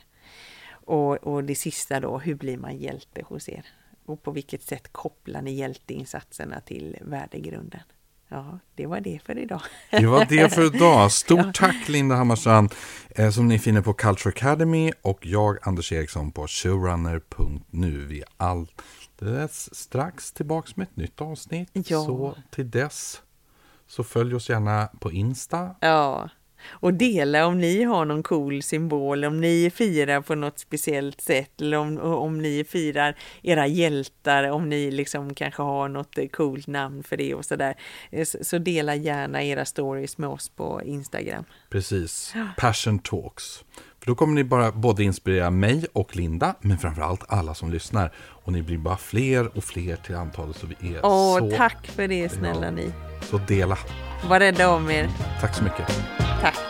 Och, 0.71 1.17
och 1.17 1.45
det 1.45 1.55
sista 1.55 2.01
då, 2.01 2.19
hur 2.19 2.35
blir 2.35 2.57
man 2.57 2.77
hjälte 2.77 3.23
hos 3.23 3.49
er? 3.49 3.67
Och 4.05 4.23
på 4.23 4.31
vilket 4.31 4.63
sätt 4.63 4.93
kopplar 4.93 5.43
ni 5.43 5.53
hjälteinsatserna 5.53 6.61
till 6.61 6.97
värdegrunden? 7.01 7.83
Ja, 8.29 8.59
det 8.75 8.87
var 8.87 9.01
det 9.01 9.19
för 9.25 9.39
idag. 9.39 9.63
Det 9.91 10.07
var 10.07 10.25
det 10.25 10.55
för 10.55 10.75
idag. 10.75 11.13
Stort 11.13 11.55
tack 11.55 11.89
Linda 11.89 12.15
Hammarstrand 12.15 12.75
eh, 13.09 13.31
som 13.31 13.49
ni 13.49 13.59
finner 13.59 13.83
på 13.83 13.93
Culture 13.93 14.29
Academy 14.29 14.93
och 15.03 15.27
jag 15.27 15.59
Anders 15.63 15.93
Eriksson 15.93 16.33
på 16.33 16.47
showrunner.nu. 16.47 18.07
Vi 18.07 18.21
är 18.21 18.29
alldeles 18.37 19.75
strax 19.75 20.33
tillbaks 20.33 20.77
med 20.77 20.85
ett 20.85 20.97
nytt 20.97 21.21
avsnitt. 21.21 21.71
Ja. 21.73 22.05
Så 22.05 22.37
till 22.51 22.71
dess 22.71 23.23
så 23.91 24.05
följ 24.05 24.35
oss 24.35 24.51
gärna 24.51 24.89
på 25.01 25.13
Insta. 25.13 25.71
Ja, 25.81 26.29
och 26.71 26.95
dela 26.95 27.47
om 27.47 27.59
ni 27.59 27.83
har 27.83 28.05
någon 28.05 28.23
cool 28.23 28.63
symbol, 28.63 29.25
om 29.25 29.41
ni 29.41 29.71
firar 29.75 30.21
på 30.21 30.35
något 30.35 30.59
speciellt 30.59 31.21
sätt 31.21 31.61
eller 31.61 31.77
om, 31.77 31.99
om 31.99 32.39
ni 32.39 32.65
firar 32.65 33.17
era 33.43 33.67
hjältar, 33.67 34.51
om 34.51 34.69
ni 34.69 34.91
liksom 34.91 35.35
kanske 35.35 35.63
har 35.63 35.89
något 35.89 36.17
coolt 36.33 36.67
namn 36.67 37.03
för 37.03 37.17
det 37.17 37.35
och 37.35 37.45
sådär. 37.45 37.75
Eh, 38.11 38.25
Så 38.25 38.39
så 38.45 38.59
dela 38.59 38.95
gärna 38.95 39.43
era 39.43 39.65
stories 39.65 40.19
med 40.19 40.29
oss 40.31 40.49
på 40.49 40.83
Instagram. 40.85 41.45
Precis. 41.71 42.35
Passion 42.57 42.99
Talks. 42.99 43.65
För 44.01 44.07
då 44.07 44.15
kommer 44.15 44.35
ni 44.35 44.45
bara 44.45 44.73
både 44.73 45.05
inspirera 45.05 45.51
mig 45.51 45.87
och 45.93 46.17
Linda, 46.17 46.55
men 46.61 46.79
framförallt 46.79 47.25
alla 47.29 47.55
som 47.55 47.71
lyssnar. 47.71 48.13
Och 48.17 48.53
ni 48.53 48.63
blir 48.63 48.79
bara 48.79 48.97
fler 48.97 49.57
och 49.57 49.65
fler 49.65 49.97
till 49.97 50.15
antalet 50.15 50.57
så 50.57 50.67
vi 50.67 50.95
är 50.95 51.01
Åh, 51.03 51.39
så... 51.39 51.57
tack 51.57 51.87
för 51.87 52.09
det 52.09 52.29
snälla 52.29 52.71
ni. 52.71 52.93
Så 53.23 53.39
dela. 53.39 53.79
Var 54.29 54.41
rädda 54.41 54.71
om 54.71 54.91
er. 54.91 55.09
Tack 55.41 55.55
så 55.55 55.65
mycket. 55.65 56.03
Tack. 56.41 56.70